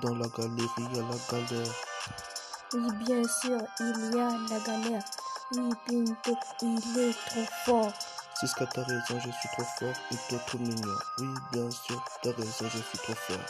Dans 0.00 0.14
la 0.14 0.26
galerie, 0.28 0.68
il 0.78 0.96
y 0.96 1.00
a 1.00 1.02
la 1.02 1.16
galère. 1.30 1.74
Oui, 2.72 2.92
bien 3.04 3.22
sûr, 3.28 3.60
il 3.78 4.14
y 4.14 4.18
a 4.18 4.30
la 4.48 4.58
galère. 4.60 5.04
Oui, 5.54 5.68
Pinto, 5.86 6.38
il 6.62 6.98
est 6.98 7.12
trop 7.26 7.44
fort. 7.66 7.92
Siska, 8.40 8.66
t'as 8.66 8.84
raison, 8.84 9.20
je 9.20 9.30
suis 9.30 9.48
trop 9.52 9.64
fort 9.78 9.94
et 10.10 10.16
toi 10.28 10.38
trop 10.46 10.58
mignon. 10.58 10.94
Oui, 11.18 11.28
bien 11.52 11.70
sûr, 11.70 12.02
t'as 12.22 12.32
raison, 12.32 12.68
je 12.70 12.78
suis 12.78 12.98
trop 12.98 13.14
fort. 13.14 13.44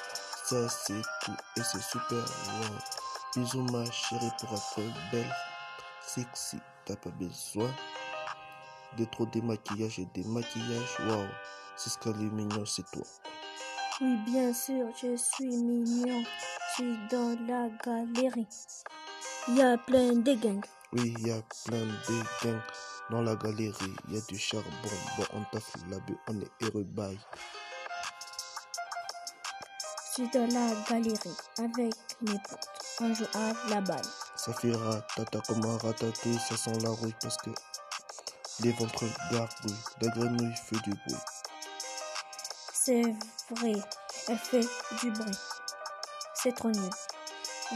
Ça, 0.44 0.68
c'est 0.68 1.02
tout 1.22 1.36
et 1.56 1.62
c'est 1.62 1.80
super. 1.80 2.18
Wow. 2.18 2.76
Bisous, 3.36 3.62
ma 3.70 3.88
chérie, 3.90 4.32
pour 4.40 4.52
être 4.52 4.80
belle, 5.12 5.32
sexy. 6.04 6.58
T'as 6.84 6.96
pas 6.96 7.10
besoin 7.10 7.70
de 8.98 9.04
trop 9.04 9.26
démaquillage 9.26 10.00
et 10.00 10.08
démaquillage. 10.12 10.98
Wow. 11.06 11.24
Siska, 11.76 12.10
les 12.10 12.30
mignon, 12.30 12.66
c'est 12.66 12.90
toi. 12.90 13.04
Oui, 14.00 14.16
bien 14.26 14.52
sûr, 14.54 14.86
je 15.00 15.16
suis 15.16 15.56
mignon. 15.56 16.24
Je 16.68 16.74
suis 16.74 16.98
dans 17.10 17.36
la 17.46 17.68
galerie. 17.84 18.46
Il 19.48 19.56
y 19.56 19.62
a 19.62 19.76
plein 19.76 20.14
de 20.14 20.34
gangs. 20.34 20.64
Oui, 20.92 21.14
il 21.18 21.26
y 21.26 21.30
a 21.30 21.42
plein 21.66 21.78
de 21.78 22.22
gangs 22.42 22.60
dans 23.10 23.22
la 23.22 23.36
galerie. 23.36 23.94
Il 24.08 24.14
y 24.14 24.18
a 24.18 24.20
du 24.22 24.38
charbon. 24.38 24.70
Bon, 25.18 25.24
on 25.34 25.44
taffe 25.52 25.74
la 25.90 25.98
bu, 26.00 26.16
on 26.28 26.40
est 26.40 26.50
heureux, 26.62 26.84
bye. 26.84 27.18
Je 30.08 30.22
suis 30.22 30.28
dans 30.30 30.46
la 30.46 30.74
galerie 30.88 31.36
avec 31.58 31.94
mes 32.22 32.38
potes. 32.48 32.68
On 33.00 33.14
joue 33.14 33.24
à 33.34 33.70
la 33.70 33.80
balle. 33.80 34.02
Ça 34.36 34.52
fait 34.52 34.72
ratata 34.72 35.40
comme 35.46 35.64
un 35.64 35.76
ratatouille, 35.78 36.38
ça 36.38 36.56
sent 36.56 36.78
la 36.82 36.90
rouille 36.90 37.14
parce 37.20 37.36
que 37.38 37.50
les 38.60 38.72
ventres 38.72 39.04
gargouillent. 39.30 39.74
La 40.00 40.08
grenouille 40.08 40.54
fait 40.56 40.80
du 40.82 40.90
bruit. 40.90 41.20
C'est 42.84 43.02
vrai, 43.50 43.74
elle 44.28 44.38
fait 44.38 44.66
du 45.00 45.12
bruit. 45.12 45.38
C'est 46.34 46.52
trop 46.52 46.68
nul. 46.68 46.90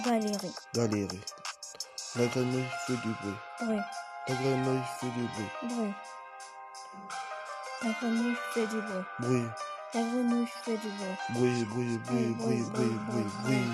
Galerie. 0.05 0.53
Galerie. 0.75 1.21
La 2.17 2.27
grenouille 2.27 2.65
fait 2.89 2.95
du 2.95 3.15
bruit. 3.21 3.35
Bruit. 3.61 3.79
La 4.27 4.35
grenouille 4.35 4.83
fait 4.99 5.07
du 5.07 5.27
bruit. 5.29 5.47
Bruit. 5.63 5.95
La 7.85 7.91
grenouille 7.93 8.37
fait 8.53 8.67
du 8.67 8.81
bruit. 8.81 9.05
Bruit. 9.21 9.45
La 9.95 10.01
grenouille 10.01 10.47
fait 10.65 10.77
du 10.77 10.89
bruit. 10.89 11.17
Bruit, 11.31 11.65
bruit, 11.67 11.99
bruit, 11.99 12.35
bruit, 12.35 12.63
bruit, 12.73 12.99
bruit, 13.07 13.27
bruit. 13.45 13.65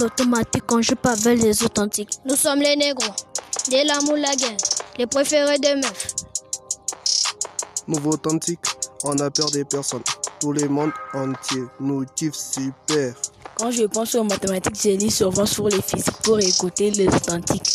L'automatique 0.00 0.64
quand 0.66 0.80
je 0.82 0.94
parle 0.94 1.18
les 1.36 1.62
authentiques. 1.62 2.10
Nous 2.24 2.36
sommes 2.36 2.60
les 2.60 2.74
négros, 2.76 3.14
des 3.68 3.84
lamoulaguens, 3.84 4.56
les 4.98 5.06
préférés 5.06 5.58
des 5.58 5.74
meufs. 5.76 6.06
Nouveau 7.86 8.12
authentique, 8.12 8.60
on 9.04 9.18
a 9.18 9.30
peur 9.30 9.50
des 9.50 9.64
personnes. 9.64 10.02
Tout 10.40 10.52
le 10.52 10.68
monde 10.68 10.92
entier 11.12 11.62
nous 11.80 12.04
kiffe 12.16 12.34
super. 12.34 13.14
Quand 13.56 13.70
je 13.70 13.84
pense 13.84 14.14
aux 14.14 14.24
mathématiques, 14.24 14.80
je 14.82 14.90
lis 14.90 15.10
souvent 15.10 15.44
sur 15.44 15.68
les 15.68 15.82
physiques 15.82 16.16
pour 16.22 16.38
écouter 16.40 16.90
les 16.92 17.08
authentiques. 17.08 17.70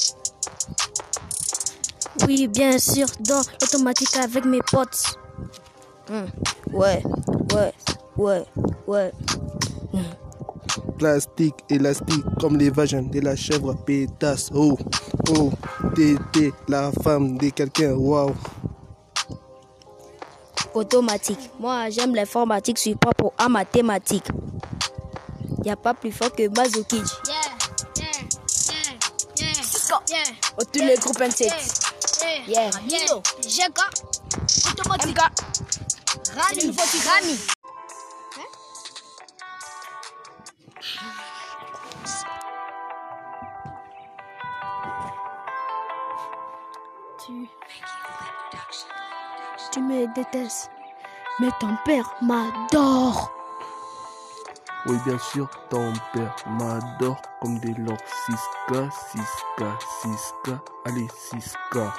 Oui, 2.27 2.47
bien 2.47 2.79
sûr, 2.79 3.05
dans 3.19 3.41
l'automatique 3.61 4.15
avec 4.17 4.45
mes 4.45 4.61
potes. 4.71 5.15
Hum, 6.09 6.25
Ouais, 6.71 7.03
ouais, 7.53 7.73
ouais, 8.17 8.45
ouais. 8.87 9.11
Plastique, 10.97 11.55
élastique, 11.69 12.23
comme 12.39 12.57
les 12.57 12.69
vagins 12.69 13.01
de 13.03 13.19
la 13.19 13.35
chèvre 13.35 13.73
pétasse. 13.73 14.49
Oh, 14.53 14.77
oh, 15.37 15.51
t'étais 15.93 16.51
la 16.67 16.91
femme 17.03 17.37
de 17.37 17.49
quelqu'un, 17.49 17.93
waouh. 17.93 18.33
Automatique. 20.73 21.51
Moi, 21.59 21.89
j'aime 21.89 22.15
l'informatique, 22.15 22.77
je 22.77 22.81
suis 22.81 22.95
pour 22.95 23.33
à 23.37 23.49
mathématiques. 23.49 24.27
Y 25.63 25.69
a 25.69 25.75
pas 25.75 25.93
plus 25.93 26.11
fort 26.11 26.31
que 26.31 26.47
Mazukij. 26.47 26.97
Yeah, 26.97 27.33
yeah, 27.97 28.05
yeah, 28.69 28.93
yeah, 29.37 29.99
yeah. 30.09 30.65
Tous 30.71 30.79
les 30.79 30.95
groupes 30.95 31.19
N7. 31.19 31.51
Yeah. 32.47 32.69
Nilo, 32.87 33.21
GK, 33.41 33.79
automatique. 34.69 35.17
Rami, 36.35 36.75
Rami. 37.05 37.37
Tu... 47.25 47.49
tu 49.71 49.81
me 49.81 50.13
détestes. 50.13 50.69
Mais 51.39 51.49
ton 51.59 51.75
père 51.83 52.13
m'adore. 52.21 53.31
Oui, 54.85 54.97
bien 55.05 55.17
sûr, 55.17 55.49
ton 55.69 55.91
père 56.13 56.35
m'adore 56.59 57.19
comme 57.41 57.57
des 57.59 57.73
lords 57.73 57.97
6K, 58.29 58.89
6K, 58.91 59.79
6K. 60.03 60.59
Allez, 60.85 61.07
6K. 61.07 61.91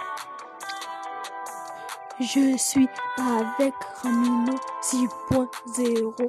Je 2.20 2.56
suis 2.56 2.88
avec 3.18 3.74
Ramino 4.02 4.54
6.0 4.80 6.28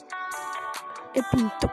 et 1.13 1.21
Pinto. 1.31 1.67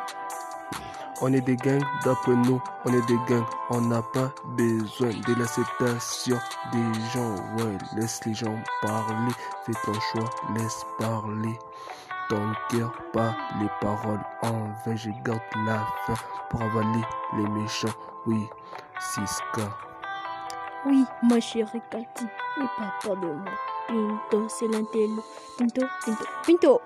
On 1.27 1.33
est 1.33 1.41
des 1.41 1.57
gangs, 1.57 1.83
d'après 2.05 2.37
nous, 2.37 2.61
on 2.85 2.93
est 2.93 3.07
des 3.07 3.16
gangs. 3.27 3.47
On 3.70 3.81
n'a 3.81 4.03
pas 4.03 4.31
besoin 4.45 5.09
de 5.09 5.35
l'acceptation 5.39 6.37
des 6.70 7.01
gens. 7.14 7.35
Ouais, 7.57 7.79
laisse 7.97 8.20
les 8.27 8.35
gens 8.35 8.55
parler. 8.83 9.33
Fais 9.64 9.72
ton 9.87 9.95
choix, 9.95 10.29
laisse 10.55 10.85
parler. 10.99 11.59
Ton 12.29 12.53
cœur, 12.68 12.93
pas 13.14 13.35
les 13.59 13.70
paroles 13.81 14.20
en 14.43 14.68
vain. 14.85 14.97
Je 14.97 15.09
garde 15.25 15.41
la 15.64 15.87
fin 16.07 16.14
pour 16.51 16.61
avaler 16.61 17.03
les 17.39 17.49
méchants. 17.49 17.89
Oui, 18.27 18.47
6K. 19.01 19.62
Oui, 20.85 21.07
ma 21.22 21.41
chérie 21.41 21.81
Cathy, 21.91 22.27
n'aie 22.59 22.66
pas 22.77 22.93
peur 23.01 23.16
de. 23.16 23.35
Pinto, 23.89 24.47
c'est 24.51 24.68
l'intello. 24.68 25.25
Pinto, 25.57 25.87
Pinto, 26.05 26.25
Pinto. 26.47 26.81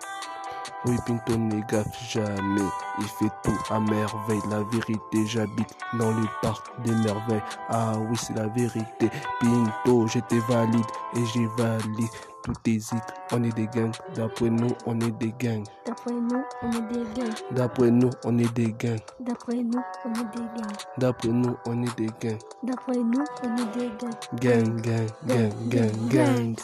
Oui, 0.85 0.97
Pinto 1.07 1.37
ne 1.37 1.61
gaffe 1.63 2.11
jamais. 2.11 2.69
Il 2.99 3.07
fait 3.07 3.31
tout 3.43 3.59
à 3.71 3.81
merveille. 3.81 4.41
La 4.51 4.63
vérité, 4.73 5.27
j'habite 5.27 5.77
dans 5.99 6.11
le 6.11 6.27
parc 6.43 6.67
des 6.83 6.93
merveilles. 6.93 7.43
Ah 7.69 7.93
oui, 7.99 8.17
c'est 8.17 8.35
la 8.35 8.47
vérité. 8.49 9.11
Pinto, 9.41 10.07
j'étais 10.07 10.39
valide 10.49 10.85
et 11.17 11.25
j'ai 11.35 11.47
valide. 11.57 12.09
Tout 12.45 12.55
hésite, 12.67 13.03
on 13.33 13.43
est 13.43 13.55
des 13.55 13.67
gangs. 13.67 13.93
D'après 14.15 14.49
nous, 14.49 14.71
on 14.87 14.99
est 15.01 15.11
des 15.11 15.35
gangs. 15.39 15.65
D'après 15.85 16.13
nous, 16.13 16.43
on 16.63 16.71
est 16.71 16.81
des 16.93 17.05
gangs. 17.15 17.35
D'après 17.51 17.91
nous, 17.91 18.11
on 18.25 18.39
est 18.39 18.55
des 18.55 18.73
gangs. 18.73 19.01
D'après 19.21 19.57
nous, 19.57 19.83
on 20.05 20.13
est 20.13 20.27
des 20.27 20.45
gangs. 20.57 20.79
D'après 20.97 21.29
nous, 21.29 21.57
on 21.67 21.83
est 21.83 21.97
des 21.97 22.07
gangs. 22.21 22.39
D'après 22.63 22.97
nous, 22.97 23.25
on 23.43 23.57
est 23.57 23.79
des 23.79 23.91
gangs. 23.99 24.17
Gang, 24.41 24.81
gang, 24.81 25.07
gang, 25.27 25.53
gang, 25.69 26.09
gang. 26.09 26.57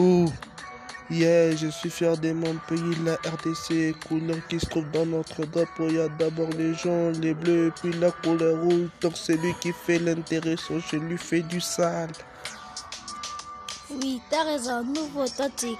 Ouh, 0.00 0.32
yeah, 1.10 1.54
je 1.54 1.66
suis 1.66 1.90
fier 1.90 2.16
de 2.16 2.32
mon 2.32 2.56
pays, 2.66 2.96
la 3.04 3.16
RDC, 3.16 3.94
couleur 4.08 4.38
qui 4.48 4.58
se 4.58 4.64
trouve 4.64 4.90
dans 4.92 5.04
notre 5.04 5.44
drapeau. 5.44 5.88
Il 5.88 5.96
y 5.96 6.00
a 6.00 6.08
d'abord 6.08 6.48
les 6.56 6.72
gens, 6.72 7.10
les 7.20 7.34
bleus, 7.34 7.70
puis 7.78 7.92
la 7.92 8.10
couleur 8.10 8.62
rouge. 8.62 8.88
Donc 9.02 9.12
c'est 9.14 9.36
lui 9.36 9.52
qui 9.60 9.72
fait 9.74 9.98
l'intéressant, 9.98 10.78
je 10.90 10.96
lui 10.96 11.18
fais 11.18 11.42
du 11.42 11.60
sale. 11.60 12.12
Oui, 13.90 14.22
t'as 14.30 14.44
raison, 14.44 14.82
nouveau 14.84 15.24
authentique. 15.24 15.78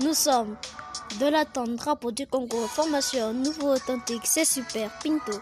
Nous 0.00 0.14
sommes 0.14 0.54
de 1.18 1.26
l'attente 1.26 1.74
drapeau 1.74 2.12
du 2.12 2.24
Congo. 2.24 2.68
Formation 2.68 3.34
nouveau 3.34 3.74
authentique, 3.74 4.22
c'est 4.26 4.44
super. 4.44 4.90
Pinto. 5.02 5.40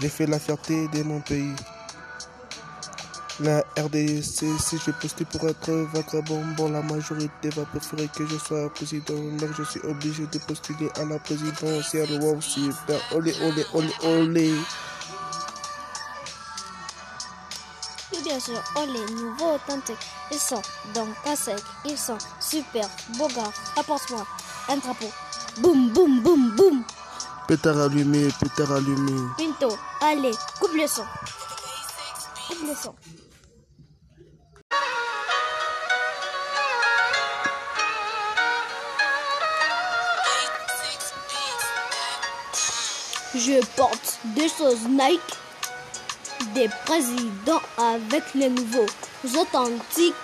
J'ai 0.00 0.08
fait 0.08 0.26
la 0.26 0.40
fierté 0.40 0.88
de 0.88 1.04
mon 1.04 1.20
pays. 1.20 1.54
La 3.38 3.60
RDC, 3.76 4.46
si 4.58 4.78
je 4.78 4.90
postule 4.92 5.26
pour 5.26 5.46
être 5.46 5.70
vagabond, 5.92 6.42
bon, 6.56 6.70
la 6.70 6.80
majorité 6.80 7.50
va 7.50 7.66
préférer 7.66 8.08
que 8.08 8.26
je 8.26 8.38
sois 8.38 8.72
président. 8.72 9.14
Donc 9.38 9.50
je 9.58 9.62
suis 9.64 9.80
obligé 9.80 10.26
de 10.26 10.38
postuler 10.38 10.88
à 10.96 11.04
la 11.04 11.18
présidentielle. 11.18 12.18
Wow, 12.22 12.40
super. 12.40 12.98
Olé, 13.12 13.34
olé, 13.42 13.66
olé, 13.74 13.92
olé. 14.04 14.54
Oui, 18.10 18.18
bien 18.24 18.40
sûr, 18.40 18.62
on 18.74 18.86
les 18.86 19.14
nouveaux 19.14 19.56
authentiques. 19.56 19.96
Ils 20.32 20.38
sont 20.38 20.62
donc 20.94 21.08
à 21.26 21.36
sec, 21.36 21.62
ils 21.84 21.98
sont 21.98 22.16
super 22.40 22.88
beaux 23.18 23.28
gars. 23.28 23.52
Apporte-moi 23.76 24.26
un 24.70 24.78
drapeau. 24.78 25.10
Boum, 25.58 25.90
boum, 25.90 26.22
boum, 26.22 26.56
boum. 26.56 26.82
Pétard 27.46 27.78
allumé, 27.78 28.28
pétard 28.40 28.72
allumé. 28.72 29.12
Pinto, 29.36 29.76
allez, 30.00 30.32
coupe 30.58 30.74
le 30.74 30.86
son. 30.86 31.04
Je 43.34 43.64
porte 43.76 44.18
des 44.24 44.48
choses 44.48 44.86
Nike, 44.88 45.20
des 46.54 46.68
présidents 46.84 47.60
avec 47.76 48.22
les 48.34 48.48
nouveaux 48.48 48.86
authentiques. 49.36 50.14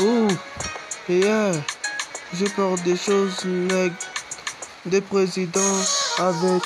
Oh, 0.00 0.28
yeah, 1.08 1.52
je 2.32 2.46
porte 2.56 2.82
des 2.84 2.96
choses 2.96 3.44
Nike, 3.44 4.07
des 4.88 5.00
présidents 5.00 5.60
avec 6.18 6.62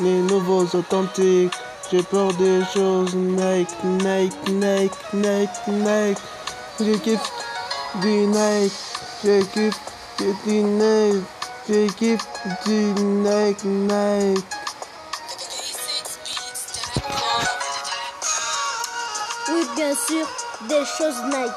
les 0.00 0.20
nouveaux 0.22 0.64
authentiques. 0.64 1.52
Je 1.92 2.00
porte 2.00 2.36
des 2.38 2.62
choses 2.74 3.14
Nike, 3.14 3.68
Nike, 3.84 4.34
Nike, 4.48 4.92
Nike, 5.12 5.50
Nike. 5.68 6.18
Je 6.80 6.96
kiffe 6.96 7.30
du 8.02 8.26
Nike, 8.26 8.72
je 9.24 9.42
kiffe 9.44 9.80
du 10.44 10.62
Nike, 10.62 11.24
je 11.68 11.86
kiffe 11.92 12.26
du 12.66 12.92
Nike, 13.02 13.64
Nike. 13.64 14.44
Oui, 19.48 19.66
bien 19.76 19.94
sûr, 19.94 20.26
des 20.68 20.84
choses 20.98 21.22
Nike. 21.26 21.52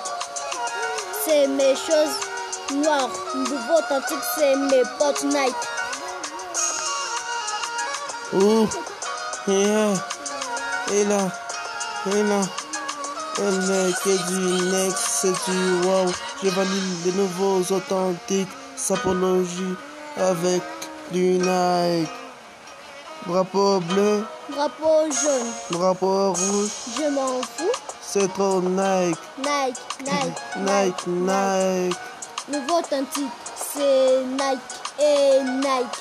C'est 1.26 1.48
mes 1.48 1.76
choses 1.76 2.76
noires. 2.76 3.10
Nouveau 3.36 3.80
authentique, 3.80 4.24
c'est 4.38 4.56
mes 4.56 4.84
potes 5.00 5.24
Nike. 5.24 5.69
Oh, 8.32 8.68
yeah. 9.48 9.94
Et 10.94 11.04
là, 11.06 11.28
et 12.06 12.24
là, 12.24 12.42
elle 13.40 13.94
que 14.04 14.28
du 14.30 14.72
next, 14.72 14.98
c'est 14.98 15.52
du 15.52 15.88
wow. 15.88 16.06
Je 16.44 16.50
valide 16.50 17.06
les 17.06 17.12
nouveaux 17.14 17.62
authentiques, 17.74 18.50
sapologie 18.76 19.76
avec 20.18 20.62
du 21.12 21.40
Nike. 21.40 22.10
Drapeau 23.28 23.80
bleu, 23.82 24.24
Drapeau 24.50 25.12
jaune, 25.12 25.52
drapeau 25.72 26.34
rouge, 26.34 26.70
je 26.98 27.10
m'en 27.10 27.42
fous. 27.42 27.72
c'est 28.02 28.32
trop 28.34 28.62
Nike. 28.62 29.18
Nike, 29.40 29.78
Nike, 30.06 30.42
Nike, 30.58 31.08
Nike. 31.08 31.98
Nouveau 32.52 32.80
authentique, 32.80 33.26
c'est 33.56 34.24
Nike 34.24 34.60
et 35.00 35.44
Nike. 35.44 35.98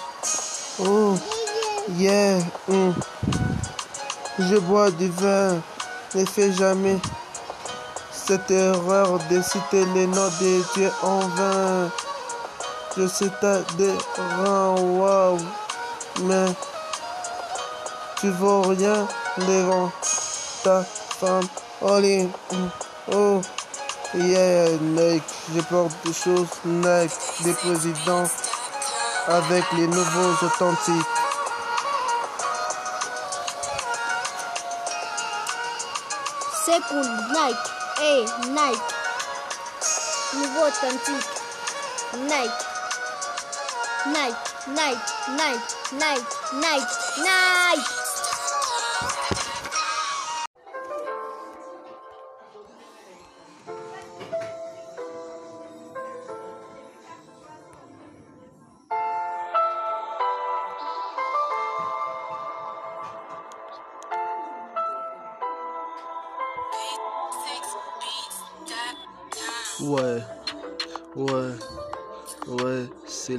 Oh, 0.81 1.15
yeah. 1.97 2.41
mm. 2.69 2.93
Je 4.39 4.57
bois 4.59 4.91
du 4.91 5.09
vin, 5.09 5.61
ne 6.15 6.25
fais 6.25 6.53
jamais 6.53 6.97
cette 8.13 8.51
erreur 8.51 9.19
de 9.31 9.43
citer 9.43 9.85
les 9.95 10.07
noms 10.07 10.31
des 10.39 10.63
dieux 10.75 10.93
en 11.03 11.21
vain. 11.21 11.91
Je 12.97 13.07
sais 13.07 13.31
ta 13.41 13.63
reins, 14.39 14.75
wow, 14.81 15.39
mais 16.23 16.47
tu 18.21 18.31
vaux 18.31 18.63
rien 18.63 19.07
devant 19.39 19.91
ta 20.63 20.85
femme. 21.19 21.49
Oli, 21.81 22.29
oh, 23.13 23.41
yeah, 24.15 24.69
Nike, 24.81 25.23
je 25.55 25.61
porte 25.63 25.97
des 26.05 26.13
choses 26.13 26.49
Nike, 26.65 27.13
des 27.45 27.55
présidents 27.55 28.29
avec 29.29 29.65
les 29.77 29.87
nouveaux 29.87 30.47
authentiques. 30.47 31.28
C'est 36.79 36.95
pour 36.95 37.03
Nike 37.03 37.57
et 38.03 38.25
Nike. 38.51 38.81
Nouveau 40.35 40.67
authentique, 40.67 41.27
Nike. 42.19 42.51
Nike, 44.07 44.37
Nike, 44.69 44.99
Nike, 45.31 45.61
Nike, 45.93 46.25
Nike, 46.53 46.87
Nike. 47.19 48.08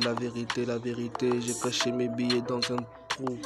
La 0.10 0.16
vérité, 0.16 0.66
la 0.66 0.78
vérité. 0.80 1.30
J'ai 1.40 1.54
caché 1.54 1.92
mes 1.92 2.08
billets 2.08 2.42
dans 2.42 2.62
un 2.74 2.82
trou. 3.10 3.38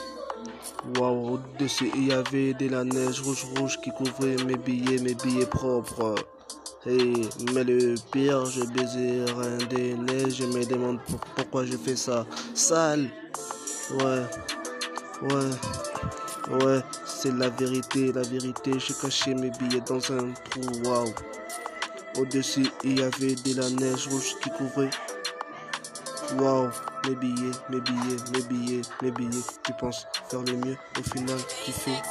Waouh, 0.98 1.34
au-dessus 1.34 1.92
il 1.96 2.08
y 2.08 2.12
avait 2.14 2.54
de 2.54 2.70
la 2.70 2.84
neige 2.84 3.22
rouge 3.22 3.46
rouge 3.56 3.80
qui 3.82 3.92
couvrait 3.92 4.38
mes 4.46 4.58
billets, 4.58 5.00
mes 5.00 5.16
billets 5.16 5.46
propres. 5.46 6.16
Hey, 6.86 7.30
mais 7.54 7.64
le 7.64 7.96
pire, 8.12 8.46
je 8.46 8.64
baisais 8.66 9.26
un 9.38 9.58
des 9.68 9.94
neiges, 9.96 10.36
je 10.36 10.46
me 10.46 10.66
demande 10.66 11.00
pour- 11.04 11.20
pourquoi 11.36 11.66
je 11.66 11.78
fais 11.78 11.96
ça. 11.96 12.26
Sale. 12.54 13.10
Ouais, 14.00 14.24
ouais, 15.30 16.66
ouais, 16.66 16.80
c'est 17.06 17.34
la 17.34 17.50
vérité, 17.50 18.12
la 18.14 18.24
vérité. 18.24 18.72
J'ai 18.80 18.94
caché 18.94 19.34
mes 19.34 19.52
billets 19.52 19.84
dans 19.86 20.04
un 20.12 20.32
trou. 20.50 20.62
Waouh. 20.86 21.14
Au-dessus, 22.20 22.68
il 22.84 23.00
y 23.00 23.04
avait 23.04 23.36
de 23.36 23.60
la 23.60 23.70
neige 23.70 24.08
rouge 24.08 24.36
qui 24.42 24.50
couvrait. 24.52 24.90
Waouh, 26.38 26.70
mes 27.08 27.16
billets, 27.16 27.52
mes 27.70 27.82
billets, 27.82 28.18
mes 28.34 28.42
billets, 28.44 28.82
mes 29.02 29.12
billets. 29.12 29.44
Tu 29.64 29.74
penses 29.74 30.08
faire 30.30 30.42
le 30.42 30.54
mieux, 30.54 30.78
au 31.00 31.04
final, 31.04 31.38
tu 31.66 31.72
fais. 31.72 32.02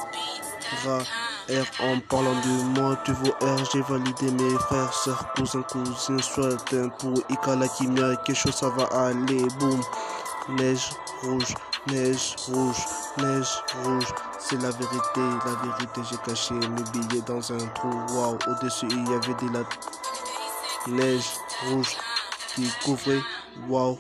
R 0.87 1.65
en 1.81 1.99
parlant 2.09 2.33
de 2.41 2.81
moi, 2.81 2.97
tu 3.05 3.13
vaux 3.13 3.35
R, 3.43 3.65
j'ai 3.73 3.83
validé 3.83 4.31
mes 4.31 4.59
frères, 4.59 4.93
sœurs, 4.95 5.33
cousins, 5.35 5.63
cousines, 5.63 6.21
soit 6.21 6.73
un 6.73 6.89
pour 6.89 7.15
Ika 7.29 7.57
la 7.57 7.69
Kimia, 7.69 8.17
quelque 8.25 8.37
chose 8.37 8.55
ça 8.55 8.69
va 8.71 8.85
aller, 8.85 9.47
boum. 9.59 9.81
Neige 10.49 10.91
rouge, 11.23 11.55
neige 11.89 12.37
rouge, 12.49 12.77
neige 13.19 13.63
rouge, 13.85 14.07
c'est 14.39 14.61
la 14.63 14.71
vérité, 14.71 15.21
la 15.45 15.55
vérité, 15.63 16.01
j'ai 16.11 16.17
caché 16.25 16.55
mes 16.55 16.83
billets 16.93 17.23
dans 17.27 17.53
un 17.53 17.67
trou, 17.75 17.91
waouh, 18.15 18.39
au-dessus 18.49 18.87
il 18.91 19.09
y 19.09 19.15
avait 19.15 19.35
de 19.35 19.53
la 19.53 19.65
neige 20.89 21.31
rouge 21.69 21.97
qui 22.55 22.71
couvrait, 22.85 23.21
waouh. 23.69 23.99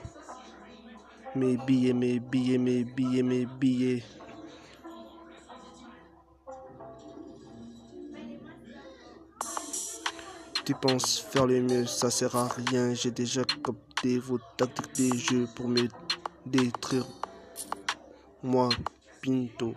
Mes 1.34 1.56
billets, 1.56 1.92
mes 1.92 2.18
billets, 2.18 2.58
mes 2.58 2.84
billets, 2.84 3.22
mes 3.22 3.46
billets. 3.46 4.02
Tu 10.64 10.74
penses 10.74 11.18
faire 11.18 11.46
le 11.46 11.60
mieux, 11.60 11.86
ça 11.86 12.10
sert 12.10 12.36
à 12.36 12.48
rien. 12.48 12.94
J'ai 12.94 13.10
déjà 13.10 13.42
capté 13.44 14.18
vos 14.18 14.38
tactiques 14.56 14.92
des 14.94 15.18
jeux 15.18 15.48
pour 15.56 15.66
me 15.66 15.88
détruire. 16.46 17.06
Moi, 18.42 18.68
Pinto. 19.22 19.74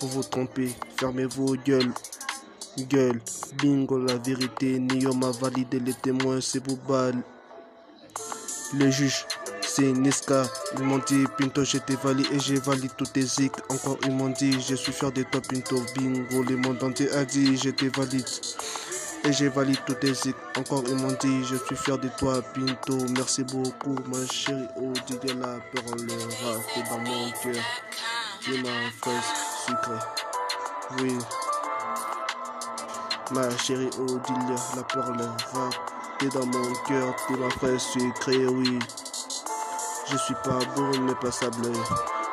Vous 0.00 0.08
vous 0.08 0.22
trompez, 0.22 0.74
fermez 0.96 1.26
vos 1.26 1.54
gueules. 1.56 1.92
Gueule, 2.78 3.20
bingo, 3.60 3.98
la 3.98 4.16
vérité. 4.16 4.78
Nio 4.78 5.12
m'a 5.12 5.30
validé 5.30 5.78
les 5.78 5.94
témoins, 5.94 6.40
c'est 6.40 6.60
Bouba. 6.60 7.10
Le 8.72 8.88
juge, 8.88 9.26
c'est 9.62 9.90
Niska. 9.90 10.44
Ils 10.78 10.84
m'ont 10.84 11.00
dit, 11.04 11.24
Pinto, 11.36 11.64
je 11.64 11.78
t'ai 11.78 11.96
validé 11.96 12.28
et 12.32 12.38
j'ai 12.38 12.60
validé 12.60 12.88
tous 12.96 13.06
tes 13.06 13.22
zik. 13.22 13.52
Encore, 13.68 13.98
ils 14.04 14.12
m'ont 14.12 14.28
dit, 14.28 14.60
je 14.60 14.76
suis 14.76 14.92
fier 14.92 15.10
de 15.10 15.24
toi, 15.24 15.40
Pinto. 15.40 15.82
Bingo, 15.96 16.44
le 16.44 16.56
monde 16.56 16.80
entier 16.84 17.10
a 17.10 17.24
dit, 17.24 17.56
je 17.56 17.70
t'ai 17.70 17.88
valide. 17.88 18.28
Et 19.24 19.32
j'ai 19.32 19.48
validé 19.48 19.80
tous 19.86 19.94
tes 19.94 20.14
zik. 20.14 20.36
Encore, 20.56 20.84
ils 20.86 20.94
m'ont 20.94 21.16
dit, 21.20 21.44
je 21.44 21.56
suis 21.56 21.74
fier 21.74 21.98
de 21.98 22.08
toi, 22.16 22.42
Pinto. 22.54 22.96
Merci 23.16 23.42
beaucoup, 23.42 23.96
ma 24.06 24.24
chérie. 24.32 24.68
Oh, 24.76 24.92
Didier, 25.04 25.34
la 25.34 25.58
peur, 25.72 25.96
le 25.96 26.12
rat, 26.12 26.60
t'es 26.72 26.82
dans 26.88 26.98
mon 26.98 27.30
cœur. 27.42 27.64
Tu 28.40 28.62
ma 28.62 28.68
fraise 29.00 29.14
sucrée. 29.66 31.00
Oui. 31.00 31.18
Ma 33.32 33.50
chérie, 33.58 33.90
oh, 33.98 34.06
dis-le, 34.06 34.54
la 34.76 34.82
peur, 34.84 35.12
le 35.12 35.24
rat. 35.24 35.70
Dans 36.28 36.44
mon 36.44 36.74
cœur, 36.86 37.16
t'es 37.26 37.34
ma 37.34 37.48
fraise 37.48 37.80
sucrée, 37.80 38.46
oui. 38.46 38.78
Je 40.10 40.16
suis 40.18 40.34
pas 40.44 40.58
beau 40.76 40.90
mais 41.00 41.14
pas 41.14 41.30
sablé. 41.30 41.72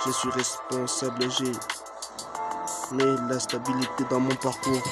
Je 0.06 0.12
suis 0.12 0.30
responsable, 0.30 1.32
j'ai 1.32 1.54
mais 2.92 3.16
la 3.30 3.40
stabilité 3.40 4.04
dans 4.10 4.20
mon 4.20 4.36
parcours 4.36 4.84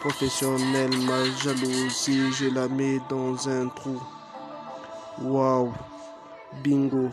professionnel. 0.00 0.90
Ma 1.06 1.24
jalousie, 1.42 2.30
je 2.32 2.50
la 2.50 2.68
mets 2.68 3.00
dans 3.08 3.48
un 3.48 3.68
trou. 3.68 4.02
Waouh, 5.22 5.72
bingo. 6.62 7.10